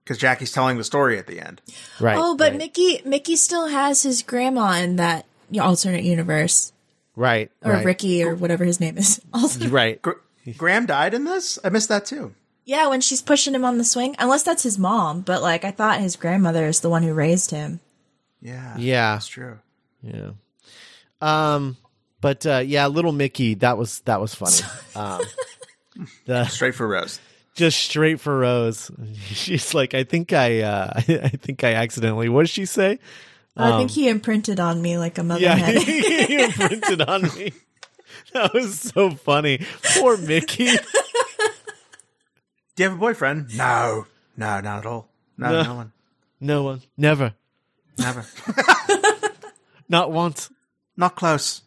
because 0.03 0.17
Jackie's 0.17 0.53
telling 0.53 0.79
the 0.79 0.85
story 0.85 1.19
at 1.19 1.27
the 1.27 1.39
end. 1.39 1.61
right. 2.01 2.17
oh, 2.19 2.35
but 2.35 2.53
right, 2.53 2.57
Mickey 2.57 3.03
Mickey 3.05 3.37
still 3.37 3.69
has 3.69 4.05
his 4.05 4.23
grandma 4.23 4.79
in 4.79 4.97
that 4.97 5.27
alternate 5.61 6.05
universe. 6.05 6.73
right, 7.15 7.51
Or 7.63 7.73
right, 7.73 7.85
Ricky 7.85 8.25
or 8.25 8.35
whatever 8.35 8.65
his 8.65 8.81
name 8.81 8.97
is. 8.97 9.21
Also 9.35 9.69
right. 9.69 10.01
Gr- 10.45 10.51
Graham 10.57 10.87
died 10.87 11.15
in 11.15 11.25
this. 11.25 11.59
I 11.65 11.69
missed 11.69 11.89
that 11.89 12.07
too. 12.07 12.35
Yeah, 12.65 12.87
when 12.89 13.01
she's 13.01 13.21
pushing 13.23 13.55
him 13.55 13.65
on 13.65 13.79
the 13.79 13.85
swing. 13.85 14.15
Unless 14.19 14.45
that's 14.45 14.63
his 14.63 14.79
mom, 14.79 15.21
but 15.23 15.43
like 15.43 15.65
I 15.65 15.71
thought 15.73 16.01
his 16.01 16.15
grandmother 16.17 16.67
is 16.67 16.81
the 16.81 16.89
one 16.91 17.03
who 17.03 17.13
raised 17.13 17.51
him. 17.51 17.81
Yeah, 18.41 18.77
Yeah, 18.79 19.15
that's 19.15 19.27
true. 19.29 19.59
yeah. 20.03 20.31
Um, 21.21 21.77
but 22.21 22.45
uh, 22.47 22.63
yeah, 22.65 22.87
little 22.89 23.13
Mickey, 23.13 23.55
that 23.55 23.79
was 23.79 24.01
that 24.01 24.21
was 24.21 24.35
funny. 24.35 24.57
Um, 24.97 25.23
the 26.27 26.45
Straight 26.47 26.75
for 26.75 26.87
Rose. 26.87 27.19
just 27.55 27.79
straight 27.79 28.21
for 28.21 28.39
Rose. 28.39 28.91
She's 29.27 29.73
like, 29.75 29.95
I 29.95 30.05
think 30.05 30.33
I, 30.33 30.61
uh, 30.61 30.93
I 30.97 31.01
think 31.29 31.65
I 31.65 31.75
accidentally. 31.75 32.29
What 32.29 32.43
did 32.43 32.51
she 32.51 32.67
say? 32.67 32.99
I 33.57 33.77
think 33.79 33.91
he 33.91 34.09
imprinted 34.09 34.59
on 34.61 34.81
me 34.83 34.99
like 34.99 35.19
a 35.19 35.23
mother 35.23 35.41
Yeah, 35.41 35.55
had. 35.57 35.77
he 35.83 36.43
imprinted 36.43 37.03
on 37.03 37.23
me. 37.23 37.53
That 38.35 38.55
was 38.55 38.81
so 38.81 39.11
funny. 39.11 39.61
Poor 39.97 40.17
Mickey. 40.17 40.65
Do 40.67 40.73
you 42.79 42.85
have 42.85 42.95
a 42.95 42.97
boyfriend? 43.01 43.55
No, 43.57 44.07
no, 44.39 44.61
not 44.61 44.79
at 44.79 44.87
all. 44.87 45.09
No, 45.37 45.51
No. 45.51 45.63
no, 45.63 45.75
one, 45.75 45.93
No 46.41 46.63
one, 46.63 46.83
never, 46.97 47.35
never, 47.99 48.25
not 49.89 50.11
once. 50.11 50.51
not 50.97 51.15
close. 51.15 51.61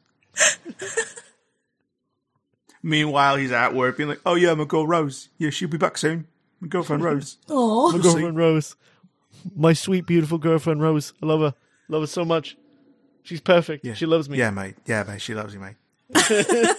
Meanwhile, 2.81 3.35
he's 3.37 3.51
at 3.51 3.73
work 3.75 3.97
being 3.97 4.09
like, 4.09 4.21
"Oh 4.25 4.35
yeah, 4.35 4.53
my 4.55 4.65
girl 4.65 4.87
Rose. 4.87 5.29
Yeah, 5.37 5.51
she'll 5.51 5.69
be 5.69 5.77
back 5.77 5.97
soon. 5.97 6.27
My 6.61 6.67
girlfriend 6.67 7.03
mm-hmm. 7.03 7.13
Rose. 7.13 7.37
Oh, 7.49 7.91
My 7.91 7.99
girlfriend 7.99 8.37
Rose. 8.37 8.75
My 9.55 9.73
sweet, 9.73 10.05
beautiful 10.07 10.37
girlfriend 10.39 10.81
Rose. 10.81 11.13
I 11.21 11.25
love 11.27 11.41
her. 11.41 11.53
Love 11.89 12.01
her 12.03 12.07
so 12.07 12.25
much. 12.25 12.57
She's 13.23 13.41
perfect. 13.41 13.85
She 13.95 14.05
loves 14.05 14.29
me. 14.29 14.37
Yeah, 14.39 14.49
mate. 14.51 14.75
Yeah, 14.87 15.03
mate. 15.03 15.21
She 15.21 15.35
loves 15.35 15.53
you, 15.53 15.59
mate." 15.59 15.75
Oh, 16.13 16.75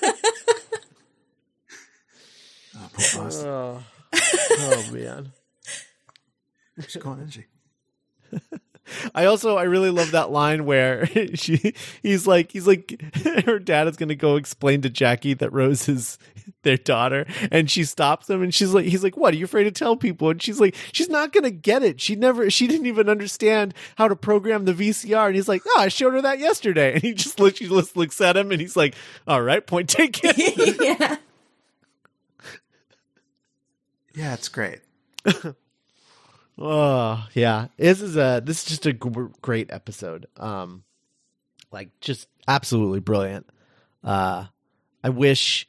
poor 2.93 3.25
bastard. 3.25 3.47
Oh, 3.49 3.83
oh 4.13 4.91
man. 4.93 5.33
She's 6.81 6.97
gone, 7.03 7.19
isn't 7.21 7.31
she? 7.31 7.45
I 9.15 9.27
also 9.27 9.57
I 9.57 9.65
really 9.65 9.91
love 9.91 10.13
that 10.13 10.31
line 10.31 10.65
where 10.65 11.07
she 11.35 11.75
he's 12.03 12.27
like 12.27 12.53
he's 12.53 12.67
like 12.67 13.03
her 13.45 13.59
dad 13.59 13.89
is 13.89 13.97
gonna 13.97 14.15
go 14.15 14.37
explain 14.37 14.83
to 14.83 14.91
Jackie 14.91 15.35
that 15.35 15.53
Rose 15.53 15.89
is 15.89 16.19
their 16.63 16.77
daughter. 16.77 17.27
And 17.51 17.71
she 17.71 17.85
stops 17.85 18.29
him 18.29 18.43
and 18.43 18.55
she's 18.55 18.73
like 18.73 18.87
he's 18.87 19.03
like 19.03 19.17
what? 19.17 19.35
Are 19.35 19.37
you 19.37 19.45
afraid 19.45 19.65
to 19.65 19.71
tell 19.71 19.97
people? 19.97 20.31
And 20.31 20.43
she's 20.43 20.61
like 20.61 20.75
she's 20.93 21.09
not 21.09 21.33
gonna 21.33 21.51
get 21.51 21.83
it. 21.83 22.01
She 22.01 22.17
never 22.17 22.51
she 22.51 22.67
didn't 22.67 22.87
even 22.87 23.09
understand 23.09 23.75
how 23.97 24.09
to 24.09 24.17
program 24.17 24.65
the 24.65 24.75
VCR 24.75 25.27
and 25.27 25.37
he's 25.37 25.49
like 25.49 25.63
oh 25.67 25.81
I 25.81 25.89
showed 25.89 26.15
her 26.15 26.23
that 26.23 26.39
yesterday. 26.39 26.95
And 26.95 27.03
he 27.03 27.15
just 27.15 27.41
looks 27.41 27.59
she 27.59 27.69
just 27.69 27.97
looks 27.97 28.21
at 28.21 28.37
him 28.37 28.51
and 28.53 28.61
he's 28.61 28.77
like 28.77 28.95
all 29.27 29.43
right 29.43 29.67
point 29.67 29.89
taken. 29.89 30.33
Yeah. 30.37 31.17
Yeah, 34.15 34.33
it's 34.33 34.49
great. 34.49 34.81
Oh 36.59 37.27
yeah, 37.35 37.67
this 37.77 38.01
is 38.01 38.17
a 38.17 38.43
this 38.45 38.63
is 38.63 38.65
just 38.65 38.87
a 38.87 38.93
gr- 38.93 39.27
great 39.43 39.71
episode. 39.71 40.27
Um, 40.39 40.85
like 41.71 41.91
just 42.01 42.29
absolutely 42.49 43.01
brilliant. 43.01 43.47
Uh, 44.03 44.47
I 45.05 45.11
wish 45.11 45.69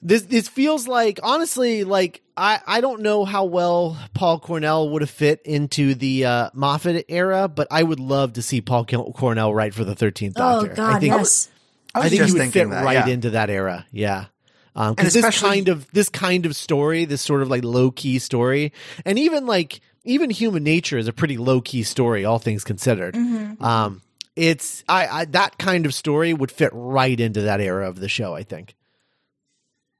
this 0.00 0.22
this 0.22 0.48
feels 0.48 0.88
like 0.88 1.20
honestly 1.22 1.84
like 1.84 2.22
I 2.36 2.60
I 2.66 2.80
don't 2.80 3.02
know 3.02 3.24
how 3.24 3.44
well 3.44 3.98
Paul 4.14 4.38
Cornell 4.38 4.88
would 4.90 5.02
have 5.02 5.10
fit 5.10 5.42
into 5.44 5.94
the 5.94 6.24
uh, 6.24 6.50
Moffat 6.54 7.04
era, 7.08 7.48
but 7.48 7.68
I 7.70 7.82
would 7.82 8.00
love 8.00 8.34
to 8.34 8.42
see 8.42 8.60
Paul 8.60 8.86
Cornell 8.86 9.52
write 9.52 9.74
for 9.74 9.84
the 9.84 9.94
Thirteenth 9.94 10.34
Oh 10.36 10.64
Doctor. 10.66 10.72
I 10.72 10.74
God, 10.76 11.00
think 11.00 11.10
yes. 11.10 11.16
I 11.16 11.18
was 11.18 11.48
I 11.94 12.08
think 12.08 12.24
he 12.24 12.32
would 12.32 12.52
fit 12.52 12.70
that, 12.70 12.84
right 12.84 13.06
yeah. 13.06 13.12
into 13.12 13.30
that 13.30 13.50
era. 13.50 13.86
Yeah. 13.90 14.26
And 14.74 14.96
Because 14.96 15.14
this 15.14 15.40
kind 15.40 15.68
of 15.68 15.90
this 15.92 16.08
kind 16.08 16.46
of 16.46 16.54
story, 16.54 17.04
this 17.04 17.22
sort 17.22 17.42
of 17.42 17.48
like 17.48 17.64
low 17.64 17.90
key 17.90 18.18
story, 18.18 18.72
and 19.04 19.18
even 19.18 19.46
like 19.46 19.80
even 20.04 20.30
human 20.30 20.62
nature 20.62 20.98
is 20.98 21.08
a 21.08 21.12
pretty 21.12 21.36
low 21.36 21.60
key 21.60 21.82
story, 21.82 22.24
all 22.24 22.38
things 22.38 22.64
considered. 22.64 23.16
Um, 23.60 24.02
it's 24.36 24.84
I, 24.88 25.06
I 25.06 25.24
that 25.26 25.58
kind 25.58 25.84
of 25.84 25.94
story 25.94 26.32
would 26.32 26.52
fit 26.52 26.70
right 26.72 27.18
into 27.18 27.42
that 27.42 27.60
era 27.60 27.88
of 27.88 27.98
the 27.98 28.08
show. 28.08 28.34
I 28.34 28.44
think. 28.44 28.74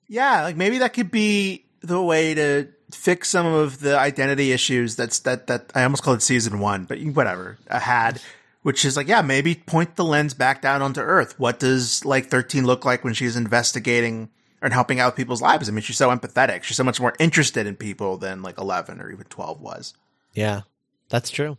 Yeah, 0.06 0.42
like 0.44 0.56
maybe 0.56 0.78
that 0.78 0.94
could 0.94 1.10
be 1.10 1.66
the 1.82 2.00
way 2.00 2.34
to 2.34 2.68
fix 2.90 3.28
some 3.28 3.46
of 3.46 3.80
the 3.80 3.98
identity 3.98 4.52
issues 4.52 4.96
that's 4.96 5.18
that 5.20 5.48
that 5.48 5.70
I 5.74 5.82
almost 5.82 6.02
called 6.02 6.18
it 6.18 6.22
season 6.22 6.60
one, 6.60 6.84
but 6.84 6.98
whatever 7.00 7.58
I 7.70 7.78
had, 7.80 8.20
which 8.62 8.84
is 8.84 8.96
like 8.96 9.08
yeah, 9.08 9.22
maybe 9.22 9.54
point 9.54 9.96
the 9.96 10.04
lens 10.04 10.34
back 10.34 10.62
down 10.62 10.82
onto 10.82 11.00
Earth. 11.00 11.38
What 11.38 11.58
does 11.58 12.04
like 12.04 12.26
thirteen 12.26 12.64
look 12.64 12.84
like 12.84 13.04
when 13.04 13.14
she's 13.14 13.36
investigating 13.36 14.30
and 14.60 14.72
helping 14.72 15.00
out 15.00 15.16
people's 15.16 15.42
lives? 15.42 15.68
I 15.68 15.72
mean, 15.72 15.82
she's 15.82 15.96
so 15.96 16.10
empathetic. 16.10 16.62
She's 16.62 16.76
so 16.76 16.84
much 16.84 17.00
more 17.00 17.14
interested 17.18 17.66
in 17.66 17.76
people 17.76 18.16
than 18.16 18.42
like 18.42 18.58
eleven 18.58 19.00
or 19.00 19.10
even 19.10 19.26
twelve 19.26 19.60
was. 19.60 19.94
Yeah, 20.34 20.62
that's 21.08 21.30
true. 21.30 21.58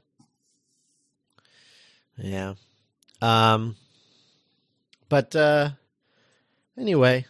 Yeah. 2.17 2.55
Um 3.21 3.75
but 5.07 5.35
uh 5.35 5.71
anyway, 6.77 7.25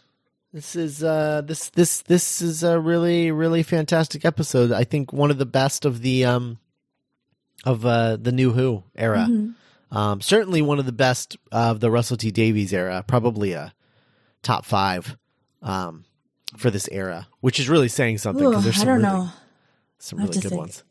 this 0.52 0.76
is 0.76 1.02
uh 1.02 1.42
this 1.44 1.70
this 1.70 2.02
this 2.02 2.42
is 2.42 2.62
a 2.62 2.78
really 2.78 3.30
really 3.30 3.62
fantastic 3.62 4.24
episode. 4.24 4.72
I 4.72 4.84
think 4.84 5.12
one 5.12 5.30
of 5.30 5.38
the 5.38 5.46
best 5.46 5.84
of 5.84 6.02
the 6.02 6.24
um 6.24 6.58
of 7.64 7.86
uh 7.86 8.16
the 8.16 8.32
new 8.32 8.52
Who 8.52 8.84
era. 8.96 9.28
Um 9.90 10.20
certainly 10.20 10.62
one 10.62 10.78
of 10.78 10.86
the 10.86 10.92
best 10.92 11.36
of 11.50 11.80
the 11.80 11.90
Russell 11.90 12.16
T 12.16 12.30
Davies 12.30 12.72
era, 12.72 13.04
probably 13.06 13.52
a 13.52 13.74
top 14.42 14.64
5 14.64 15.16
um 15.62 16.04
for 16.56 16.70
this 16.70 16.88
era, 16.90 17.28
which 17.40 17.60
is 17.60 17.68
really 17.68 17.88
saying 17.88 18.18
something 18.18 18.44
Ooh, 18.44 18.50
because 18.50 18.64
there's 18.64 18.76
I 18.76 18.78
some 18.80 18.88
don't 18.88 19.02
really, 19.02 19.08
know. 19.08 19.28
some 19.98 20.18
really 20.18 20.32
good 20.32 20.42
think. 20.42 20.60
ones. 20.60 20.84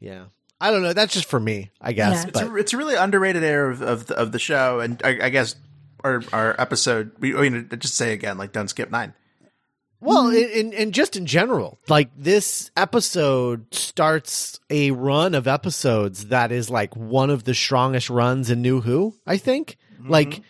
Yeah. 0.00 0.24
I 0.60 0.70
don't 0.70 0.82
know. 0.82 0.92
That's 0.92 1.14
just 1.14 1.28
for 1.28 1.38
me, 1.38 1.70
I 1.80 1.92
guess. 1.92 2.24
Yeah. 2.24 2.28
It's 2.28 2.40
a, 2.40 2.56
it's 2.56 2.72
a 2.72 2.76
really 2.76 2.96
underrated 2.96 3.44
era 3.44 3.70
of 3.70 3.82
of 3.82 4.06
the, 4.06 4.16
of 4.16 4.32
the 4.32 4.38
show, 4.38 4.80
and 4.80 5.00
I, 5.04 5.26
I 5.26 5.28
guess 5.28 5.54
our 6.02 6.22
our 6.32 6.60
episode. 6.60 7.12
We 7.20 7.36
I 7.36 7.48
mean, 7.48 7.68
just 7.78 7.94
say 7.94 8.12
again, 8.12 8.38
like 8.38 8.52
don't 8.52 8.68
skip 8.68 8.90
nine. 8.90 9.14
well, 10.00 10.28
in, 10.28 10.48
in, 10.48 10.72
in 10.72 10.92
just 10.92 11.16
in 11.16 11.26
general, 11.26 11.78
like 11.88 12.10
this 12.16 12.72
episode 12.76 13.72
starts 13.72 14.58
a 14.68 14.90
run 14.90 15.34
of 15.36 15.46
episodes 15.46 16.26
that 16.26 16.50
is 16.50 16.70
like 16.70 16.96
one 16.96 17.30
of 17.30 17.44
the 17.44 17.54
strongest 17.54 18.10
runs 18.10 18.50
in 18.50 18.60
New 18.60 18.80
Who. 18.80 19.14
I 19.26 19.36
think. 19.36 19.76
Like 20.04 20.42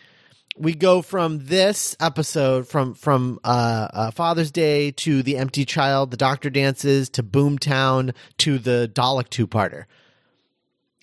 we 0.59 0.75
go 0.75 1.01
from 1.01 1.45
this 1.45 1.95
episode 1.99 2.67
from 2.67 2.93
from 2.93 3.39
uh, 3.43 3.87
uh, 3.93 4.11
Father's 4.11 4.51
Day 4.51 4.91
to 4.91 5.23
the 5.23 5.37
Empty 5.37 5.65
Child, 5.65 6.11
the 6.11 6.17
Doctor 6.17 6.49
dances 6.49 7.09
to 7.11 7.23
Boomtown 7.23 8.13
to 8.39 8.59
the 8.59 8.91
Dalek 8.93 9.29
two 9.29 9.47
parter. 9.47 9.85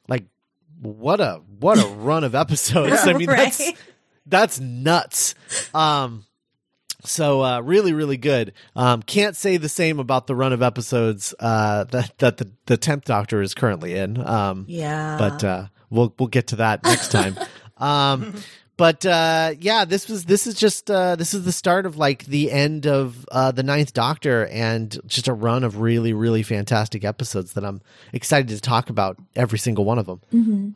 Like 0.09 0.25
what 0.81 1.21
a 1.21 1.41
what 1.59 1.79
a 1.83 1.87
run 1.97 2.23
of 2.23 2.35
episodes! 2.35 3.07
I 3.07 3.15
mean, 3.15 3.29
that's 3.29 3.73
that's 4.27 4.61
nuts. 4.61 5.35
Um, 5.75 6.25
so 7.05 7.43
uh, 7.43 7.61
really, 7.61 7.93
really 7.93 8.17
good. 8.17 8.53
Um, 8.75 9.03
can't 9.03 9.37
say 9.37 9.57
the 9.57 9.69
same 9.69 10.01
about 10.01 10.27
the 10.27 10.35
run 10.35 10.53
of 10.53 10.61
episodes 10.63 11.35
uh, 11.41 11.85
that 11.85 12.19
that 12.19 12.37
the 12.37 12.51
the 12.67 12.77
tenth 12.77 13.05
Doctor 13.05 13.41
is 13.41 13.55
currently 13.55 13.95
in. 13.95 14.19
Um, 14.27 14.67
Yeah. 14.69 15.17
but 15.19 15.43
uh, 15.45 15.67
we'll 15.89 16.13
we'll 16.19 16.29
get 16.29 16.49
to 16.49 16.57
that 16.57 16.85
next 16.85 17.11
time. 17.11 17.37
um, 17.79 18.35
but 18.77 19.07
uh, 19.07 19.55
yeah, 19.59 19.85
this 19.85 20.09
was 20.09 20.25
this 20.25 20.47
is 20.47 20.55
just 20.55 20.91
uh, 20.91 21.17
this 21.17 21.35
is 21.35 21.45
the 21.45 21.53
start 21.53 21.87
of 21.87 21.97
like 21.97 22.25
the 22.27 22.51
end 22.51 22.87
of 22.87 23.27
uh, 23.31 23.53
the 23.53 23.63
ninth 23.63 23.93
Doctor 23.93 24.47
and 24.47 24.99
just 25.07 25.29
a 25.29 25.33
run 25.33 25.65
of 25.65 25.81
really 25.81 26.13
really 26.13 26.43
fantastic 26.43 27.05
episodes 27.05 27.55
that 27.55 27.65
I'm 27.65 27.81
excited 28.13 28.49
to 28.49 28.61
talk 28.61 28.91
about 28.91 29.17
every 29.35 29.59
single 29.59 29.85
one 29.85 29.99
of 29.99 30.07
them. 30.07 30.21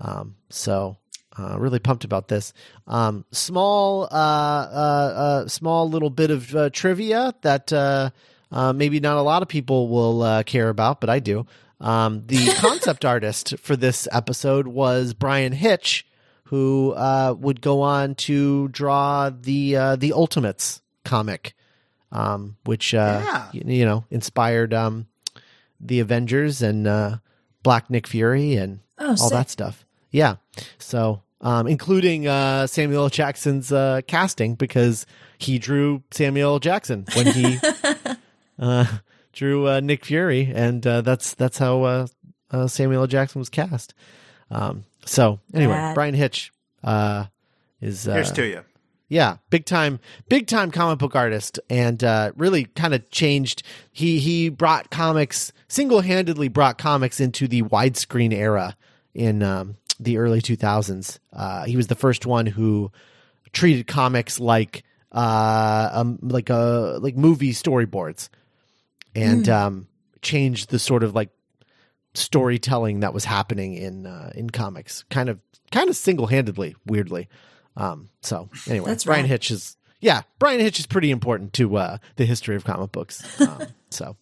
Um, 0.01 0.37
so. 0.49 0.97
Uh, 1.39 1.57
really 1.59 1.79
pumped 1.79 2.05
about 2.05 2.27
this. 2.27 2.53
Um, 2.89 3.25
small, 3.31 4.03
uh, 4.03 4.07
uh, 4.11 5.13
uh, 5.15 5.49
small 5.49 5.89
little 5.89 6.11
bit 6.11 6.33
of 6.33 6.55
uh, 6.55 6.71
trivia 6.71 7.33
that 7.43 7.73
uh, 7.73 8.11
uh, 8.51 8.73
maybe 8.73 9.01
not 9.01 9.17
a 9.17 9.23
lot 9.23 9.41
of 9.41 9.49
people 9.49 9.89
will 9.89 10.23
uh, 10.23 10.43
care 10.43 10.69
about, 10.69 11.01
but 11.01 11.09
I 11.09 11.21
do. 11.21 11.47
Um, 11.81 12.25
the 12.27 12.53
concept 12.59 13.05
artist 13.05 13.55
for 13.59 13.77
this 13.77 14.09
episode 14.13 14.67
was 14.67 15.15
Bryan 15.15 15.53
Hitch, 15.53 16.05
who 16.51 16.93
uh, 16.97 17.33
would 17.39 17.61
go 17.61 17.81
on 17.83 18.15
to 18.17 18.67
draw 18.69 19.31
the 19.31 19.77
uh, 19.77 19.97
the 19.97 20.13
Ultimates 20.13 20.83
comic, 21.05 21.55
um, 22.11 22.57
which 22.65 22.93
uh, 22.93 23.23
Yeah. 23.25 23.47
y- 23.55 23.73
you 23.73 23.85
know 23.85 24.05
inspired 24.11 24.75
um, 24.75 25.07
the 25.81 26.01
Avengers 26.01 26.61
and 26.61 26.87
uh, 26.89 27.19
Black 27.63 27.89
Nick 27.89 28.07
Fury 28.09 28.55
and 28.57 28.81
Oh, 28.99 29.11
all 29.11 29.17
sick. 29.17 29.31
that 29.31 29.49
stuff. 29.51 29.87
Yeah, 30.11 30.37
so 30.79 31.23
um, 31.41 31.67
including 31.69 32.27
uh, 32.27 32.67
Samuel 32.67 33.09
Jackson's 33.11 33.71
uh, 33.73 34.01
casting 34.09 34.57
because 34.57 35.07
he 35.39 35.59
drew 35.61 36.03
Samuel 36.11 36.59
Jackson 36.59 37.07
when 37.15 37.27
he 37.29 37.59
uh, 38.59 38.87
drew 39.33 39.69
uh, 39.69 39.79
Nick 39.81 40.05
Fury, 40.05 40.51
and 40.53 40.85
uh, 40.87 41.01
that's 41.03 41.35
that's 41.35 41.59
how 41.59 41.83
uh, 41.85 42.07
uh, 42.51 42.67
Samuel 42.67 43.07
Jackson 43.07 43.39
was 43.39 43.49
cast. 43.49 43.95
Um, 44.51 44.85
so 45.05 45.41
anyway, 45.55 45.75
Rad. 45.75 45.95
Bryan 45.95 46.15
Hitch 46.15 46.53
uh, 46.83 47.27
is 47.81 48.07
uh, 48.09 48.15
Here's 48.15 48.33
to 48.33 48.47
you. 48.47 48.65
yeah, 49.09 49.37
big 49.51 49.65
time, 49.65 50.01
big 50.29 50.47
time 50.47 50.71
comic 50.71 50.99
book 50.99 51.17
artist, 51.17 51.59
and 51.69 52.03
uh, 52.05 52.33
really 52.37 52.65
kind 52.65 52.95
of 52.95 53.11
changed. 53.11 53.63
He 53.93 54.19
he 54.19 54.49
brought 54.49 54.91
comics 54.91 55.53
single 55.69 56.01
handedly 56.01 56.49
brought 56.49 56.79
comics 56.79 57.21
into 57.21 57.47
the 57.49 57.63
widescreen 57.63 58.33
era 58.33 58.77
in 59.15 59.43
um, 59.43 59.77
the 59.99 60.19
early 60.19 60.41
two 60.41 60.57
thousands. 60.57 61.19
Uh, 61.33 61.65
he 61.65 61.77
was 61.77 61.87
the 61.89 61.95
first 61.95 62.27
one 62.27 62.47
who 62.47 62.91
treated 63.53 63.87
comics 63.87 64.39
like 64.39 64.85
uh 65.13 65.91
um, 65.93 66.19
like 66.23 66.51
a 66.51 66.99
like 67.01 67.17
movie 67.17 67.53
storyboards, 67.53 68.29
and 69.15 69.49
um, 69.49 69.89
changed 70.23 70.71
the 70.71 70.79
sort 70.79 71.03
of 71.03 71.15
like 71.15 71.31
storytelling 72.15 73.01
that 73.01 73.15
was 73.15 73.25
happening 73.25 73.75
in 73.75 74.07
uh, 74.07 74.33
in 74.35 74.51
comics, 74.51 75.05
kind 75.11 75.29
of 75.29 75.39
kind 75.71 75.89
of 75.89 75.97
single 75.97 76.27
handedly, 76.27 76.77
weirdly. 76.87 77.29
Um, 77.77 78.09
so 78.21 78.49
anyway, 78.69 78.91
That's 78.91 79.05
Bryan 79.05 79.23
rad. 79.23 79.31
Hitch 79.31 79.51
is 79.51 79.77
yeah, 80.01 80.23
Bryan 80.39 80.61
Hitch 80.61 80.81
is 80.81 80.87
pretty 80.87 81.11
important 81.11 81.53
to 81.55 81.77
uh, 81.77 81.99
the 82.17 82.25
history 82.25 82.57
of 82.57 82.65
comic 82.65 82.93
books. 82.93 83.41
Um, 83.41 83.67
so 83.91 84.17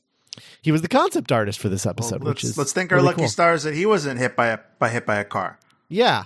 he 0.63 0.73
was 0.73 0.83
the 0.83 0.89
concept 0.89 1.33
artist 1.33 1.59
for 1.59 1.69
this 1.69 1.87
episode, 1.87 2.23
Let's, 2.23 2.43
which 2.43 2.45
is 2.45 2.59
let's 2.59 2.73
thank 2.73 2.93
our 2.93 2.97
really 2.97 3.07
lucky 3.07 3.23
cool. 3.23 3.29
stars 3.29 3.63
that 3.63 3.75
he 3.75 3.87
wasn't 3.87 4.19
hit 4.21 4.37
by 4.37 4.49
a 4.49 4.59
by 4.79 4.89
hit 4.89 5.07
by 5.07 5.17
a 5.17 5.25
car. 5.25 5.59
Yeah. 5.89 6.25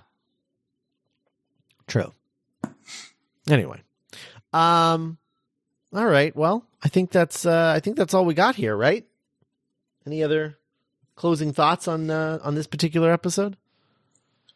True. 1.87 2.13
Anyway. 3.49 3.83
Um 4.53 5.19
All 5.95 6.07
right. 6.07 6.35
Well, 6.35 6.67
I 6.83 6.89
think 6.89 7.11
that's 7.11 7.47
uh, 7.47 7.73
I 7.77 7.81
think 7.81 7.97
that's 7.97 8.15
all 8.15 8.25
we 8.25 8.35
got 8.35 8.57
here, 8.57 8.77
right? 8.77 9.07
Any 10.07 10.23
other 10.25 10.59
closing 11.15 11.53
thoughts 11.53 11.89
on 11.89 12.11
uh, 12.11 12.39
on 12.43 12.55
this 12.55 12.67
particular 12.67 13.13
episode? 13.13 13.57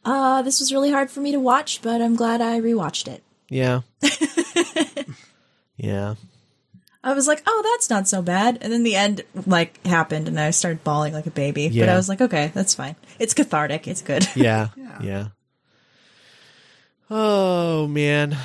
Uh, 0.05 0.43
this 0.43 0.61
was 0.61 0.73
really 0.73 0.93
hard 0.93 1.11
for 1.11 1.21
me 1.21 1.33
to 1.33 1.41
watch, 1.41 1.83
but 1.83 2.01
I'm 2.01 2.15
glad 2.15 2.41
I 2.41 2.61
rewatched 2.61 3.09
it. 3.09 3.25
Yeah. 3.49 3.81
yeah. 5.77 6.15
I 7.03 7.13
was 7.13 7.27
like, 7.27 7.43
oh, 7.47 7.63
that's 7.73 7.91
not 7.91 8.09
so 8.09 8.23
bad. 8.23 8.59
And 8.61 8.73
then 8.73 8.83
the 8.83 8.97
end, 8.97 9.23
like, 9.47 9.85
happened, 9.87 10.27
and 10.27 10.39
I 10.39 10.51
started 10.51 10.83
bawling 10.83 11.13
like 11.13 11.27
a 11.27 11.31
baby. 11.31 11.69
But 11.69 11.89
I 11.89 11.97
was 11.97 12.09
like, 12.09 12.21
okay, 12.21 12.51
that's 12.53 12.75
fine. 12.75 12.97
It's 13.19 13.35
cathartic. 13.35 13.87
It's 13.89 14.03
good. 14.03 14.27
Yeah. 14.37 14.69
Yeah. 14.77 14.99
yeah. 15.03 15.27
Oh 17.11 17.87
man. 17.87 18.37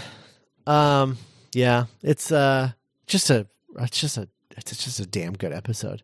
Um 0.68 1.18
yeah, 1.54 1.86
it's 2.04 2.32
uh 2.32 2.72
just 3.08 3.30
a 3.32 3.48
it's 3.80 4.00
just 4.00 4.18
a 4.18 4.30
it's 4.56 4.84
just 4.84 5.00
a 5.00 5.06
damn 5.06 5.34
good 5.34 5.52
episode. 5.52 6.04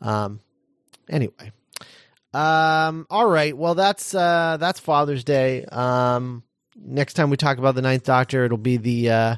Um 0.00 0.40
anyway. 1.08 1.52
Um 2.34 3.06
all 3.10 3.26
right. 3.28 3.56
Well, 3.56 3.74
that's 3.74 4.14
uh 4.14 4.56
that's 4.58 4.80
Father's 4.80 5.24
Day. 5.24 5.64
Um 5.64 6.42
next 6.76 7.14
time 7.14 7.30
we 7.30 7.36
talk 7.36 7.58
about 7.58 7.74
the 7.74 7.82
Ninth 7.82 8.04
Doctor, 8.04 8.44
it'll 8.44 8.58
be 8.58 8.76
the 8.76 9.10
uh 9.10 9.36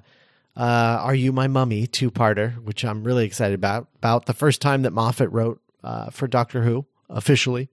uh 0.56 0.98
Are 1.00 1.14
You 1.14 1.32
My 1.32 1.46
Mummy 1.46 1.86
two-parter, 1.86 2.56
which 2.64 2.84
I'm 2.84 3.04
really 3.04 3.24
excited 3.24 3.54
about. 3.54 3.88
About 3.96 4.26
the 4.26 4.34
first 4.34 4.60
time 4.60 4.82
that 4.82 4.92
Moffat 4.92 5.30
wrote 5.30 5.60
uh 5.84 6.10
for 6.10 6.26
Doctor 6.26 6.62
Who 6.62 6.86
officially. 7.08 7.68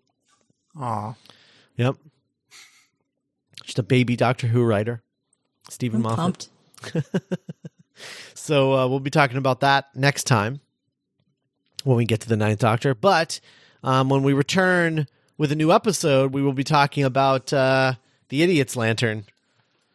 Aw. 0.80 1.16
Yep. 1.78 1.96
Just 3.64 3.80
a 3.80 3.84
baby 3.84 4.16
Doctor 4.16 4.48
Who 4.48 4.64
writer, 4.64 5.02
Steven 5.70 5.98
I'm 5.98 6.04
Moffat. 6.04 6.18
pumped. 6.18 6.50
So 8.36 8.74
uh, 8.74 8.88
we'll 8.88 9.00
be 9.00 9.10
talking 9.10 9.38
about 9.38 9.62
that 9.62 9.88
next 9.96 10.26
time 10.26 10.62
when 11.84 11.98
we 11.98 12.06
get 12.06 12.22
to 12.22 12.30
the 12.30 12.38
Ninth 12.38 12.60
Doctor. 12.60 12.94
But 12.96 13.40
um, 13.84 14.10
when 14.10 14.24
we 14.24 14.34
return 14.34 15.08
with 15.38 15.52
a 15.52 15.56
new 15.56 15.72
episode, 15.72 16.34
we 16.34 16.42
will 16.42 16.54
be 16.54 16.64
talking 16.64 17.04
about 17.04 17.52
uh, 17.54 17.94
the 18.30 18.42
Idiot's 18.44 18.76
Lantern, 18.76 19.26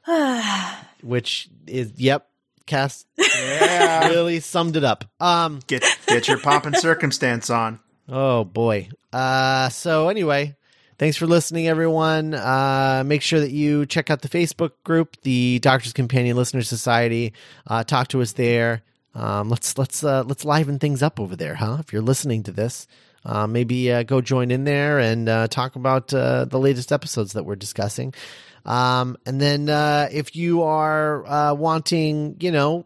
which 1.02 1.48
is 1.66 1.92
yep, 1.96 2.28
Cass 2.66 3.04
Yeah. 3.18 4.08
really 4.08 4.40
summed 4.40 4.76
it 4.76 4.84
up. 4.84 5.04
Um, 5.20 5.60
get 5.66 5.84
get 6.06 6.28
your 6.28 6.38
pomp 6.38 6.66
and 6.66 6.76
circumstance 6.76 7.50
on. 7.50 7.80
Oh 8.08 8.44
boy. 8.44 8.88
Uh 9.12 9.68
so 9.68 10.08
anyway, 10.08 10.56
thanks 10.98 11.16
for 11.16 11.26
listening 11.26 11.68
everyone. 11.68 12.34
Uh 12.34 13.02
make 13.04 13.22
sure 13.22 13.40
that 13.40 13.50
you 13.50 13.84
check 13.86 14.10
out 14.10 14.22
the 14.22 14.28
Facebook 14.28 14.72
group, 14.84 15.16
the 15.22 15.58
Doctors 15.60 15.92
Companion 15.92 16.36
Listener 16.36 16.62
Society. 16.62 17.32
Uh 17.66 17.84
talk 17.84 18.08
to 18.08 18.22
us 18.22 18.32
there. 18.32 18.82
Um 19.14 19.48
let's 19.48 19.76
let's 19.76 20.02
uh 20.04 20.22
let's 20.24 20.44
liven 20.44 20.78
things 20.78 21.02
up 21.02 21.18
over 21.20 21.36
there, 21.36 21.54
huh? 21.56 21.78
If 21.80 21.92
you're 21.92 22.02
listening 22.02 22.42
to 22.44 22.52
this, 22.52 22.86
uh 23.24 23.46
maybe 23.46 23.92
uh, 23.92 24.02
go 24.02 24.20
join 24.20 24.50
in 24.50 24.64
there 24.64 24.98
and 24.98 25.28
uh 25.28 25.46
talk 25.48 25.76
about 25.76 26.12
uh 26.14 26.44
the 26.44 26.58
latest 26.58 26.92
episodes 26.92 27.32
that 27.34 27.44
we're 27.44 27.56
discussing. 27.56 28.12
Um, 28.64 29.16
and 29.26 29.40
then, 29.40 29.68
uh, 29.68 30.08
if 30.12 30.36
you 30.36 30.62
are, 30.62 31.26
uh, 31.26 31.54
wanting, 31.54 32.36
you 32.38 32.52
know, 32.52 32.84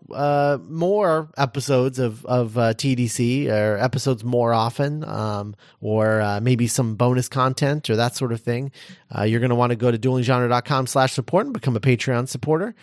more 0.68 1.28
episodes 1.36 1.98
of, 1.98 2.24
of, 2.24 2.54
TDC 2.54 3.50
or 3.50 3.76
episodes 3.76 4.24
more 4.24 4.54
often, 4.54 5.04
um, 5.04 5.54
or, 5.80 6.40
maybe 6.40 6.66
some 6.66 6.94
bonus 6.94 7.28
content 7.28 7.90
or 7.90 7.96
that 7.96 8.16
sort 8.16 8.32
of 8.32 8.40
thing, 8.40 8.72
you're 9.24 9.40
going 9.40 9.50
to 9.50 9.56
want 9.56 9.70
to 9.70 9.76
go 9.76 9.90
to 9.90 9.98
duelinggenre.com 9.98 10.86
slash 10.86 11.12
support 11.12 11.46
and 11.46 11.52
become 11.52 11.76
a 11.76 11.80
Patreon 11.80 12.28
supporter, 12.28 12.74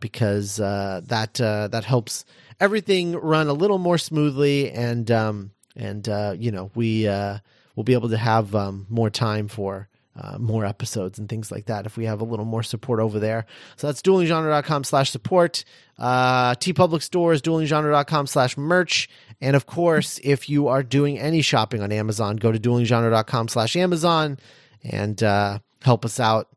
because, 0.00 0.56
that, 0.56 1.34
that 1.34 1.84
helps 1.84 2.24
everything 2.58 3.16
run 3.16 3.48
a 3.48 3.52
little 3.52 3.78
more 3.78 3.98
smoothly 3.98 4.70
and, 4.70 5.10
um, 5.10 5.50
and, 5.76 6.08
uh, 6.08 6.34
you 6.38 6.50
know, 6.50 6.70
we, 6.74 7.06
uh, 7.08 7.38
we'll 7.74 7.84
be 7.84 7.94
able 7.94 8.08
to 8.10 8.16
have, 8.16 8.54
um, 8.54 8.86
more 8.88 9.10
time 9.10 9.48
for, 9.48 9.88
uh, 10.20 10.38
more 10.38 10.66
episodes 10.66 11.18
and 11.18 11.28
things 11.28 11.50
like 11.50 11.66
that 11.66 11.86
if 11.86 11.96
we 11.96 12.04
have 12.04 12.20
a 12.20 12.24
little 12.24 12.44
more 12.44 12.62
support 12.62 13.00
over 13.00 13.18
there. 13.18 13.46
So 13.76 13.86
that's 13.86 14.02
duelinggenre.com 14.02 14.84
slash 14.84 15.10
support. 15.10 15.64
Uh, 15.98 16.54
TeePublic 16.56 17.02
Stores, 17.02 17.40
duelinggenre.com 17.40 18.26
slash 18.26 18.56
merch. 18.56 19.08
And 19.40 19.54
of 19.54 19.66
course, 19.66 20.18
if 20.22 20.48
you 20.48 20.68
are 20.68 20.82
doing 20.82 21.18
any 21.18 21.42
shopping 21.42 21.80
on 21.80 21.92
Amazon, 21.92 22.36
go 22.36 22.52
to 22.52 22.58
duelinggenre.com 22.58 23.48
slash 23.48 23.76
Amazon 23.76 24.38
and 24.82 25.22
uh, 25.22 25.60
help 25.82 26.04
us 26.04 26.18
out 26.18 26.48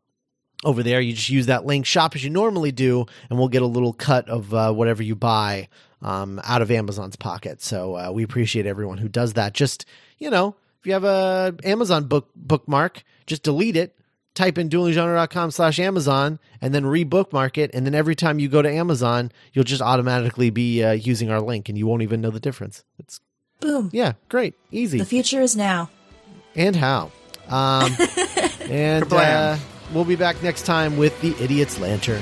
over 0.66 0.82
there. 0.82 0.99
You 0.99 1.14
just 1.14 1.30
use 1.30 1.45
that 1.45 1.66
link, 1.66 1.86
shop 1.86 2.16
as 2.16 2.24
you 2.24 2.30
normally 2.30 2.72
do, 2.72 3.05
and 3.30 3.38
we'll 3.38 3.49
get 3.49 3.61
a 3.61 3.68
little 3.68 3.93
cut 3.93 4.28
of 4.30 4.53
uh, 4.53 4.74
whatever 4.74 5.03
you 5.03 5.16
buy 5.16 5.70
um, 6.04 6.39
out 6.43 6.62
of 6.62 6.70
Amazon's 6.70 7.16
pocket. 7.16 7.62
So 7.62 7.95
uh, 7.97 8.12
we 8.12 8.24
appreciate 8.24 8.66
everyone 8.66 8.99
who 8.99 9.08
does 9.08 9.34
that. 9.34 9.54
Just, 9.54 9.86
you 10.20 10.30
know, 10.30 10.56
if 10.80 10.88
you 10.88 10.93
have 10.93 11.06
a 11.06 11.56
Amazon 11.64 12.06
book 12.06 12.30
bookmark, 12.36 13.04
just 13.26 13.41
delete 13.43 13.78
it, 13.78 13.95
type 14.36 14.58
in 14.58 14.70
duelinggenre.com 14.70 15.51
slash 15.51 15.80
Amazon, 15.80 16.39
and 16.62 16.74
then 16.74 16.84
rebookmark 16.84 17.58
it. 17.58 17.72
And 17.74 17.86
then 17.86 17.95
every 17.95 18.16
time 18.16 18.39
you 18.39 18.49
go 18.49 18.62
to 18.62 18.70
Amazon, 18.70 19.32
you'll 19.54 19.64
just 19.64 19.82
automatically 19.82 20.49
be 20.49 20.84
uh, 20.84 20.91
using 20.91 21.32
our 21.32 21.41
link 21.41 21.70
and 21.70 21.78
you 21.78 21.88
won't 21.88 22.01
even 22.01 22.20
know 22.22 22.32
the 22.32 22.39
difference. 22.39 22.84
It's, 22.99 23.22
Boom. 23.62 23.89
yeah, 23.93 24.14
great, 24.28 24.56
easy. 24.72 24.97
The 24.97 25.06
future 25.06 25.41
is 25.41 25.56
now. 25.56 25.89
and 26.54 26.76
how. 26.76 27.12
Um, 27.47 27.95
and 28.70 29.12
uh, 29.12 29.58
we'll 29.93 30.06
be 30.06 30.18
back 30.18 30.43
next 30.43 30.64
time 30.64 30.97
with 30.97 31.20
the 31.22 31.34
Idiot's 31.41 31.80
Lantern. 31.80 32.22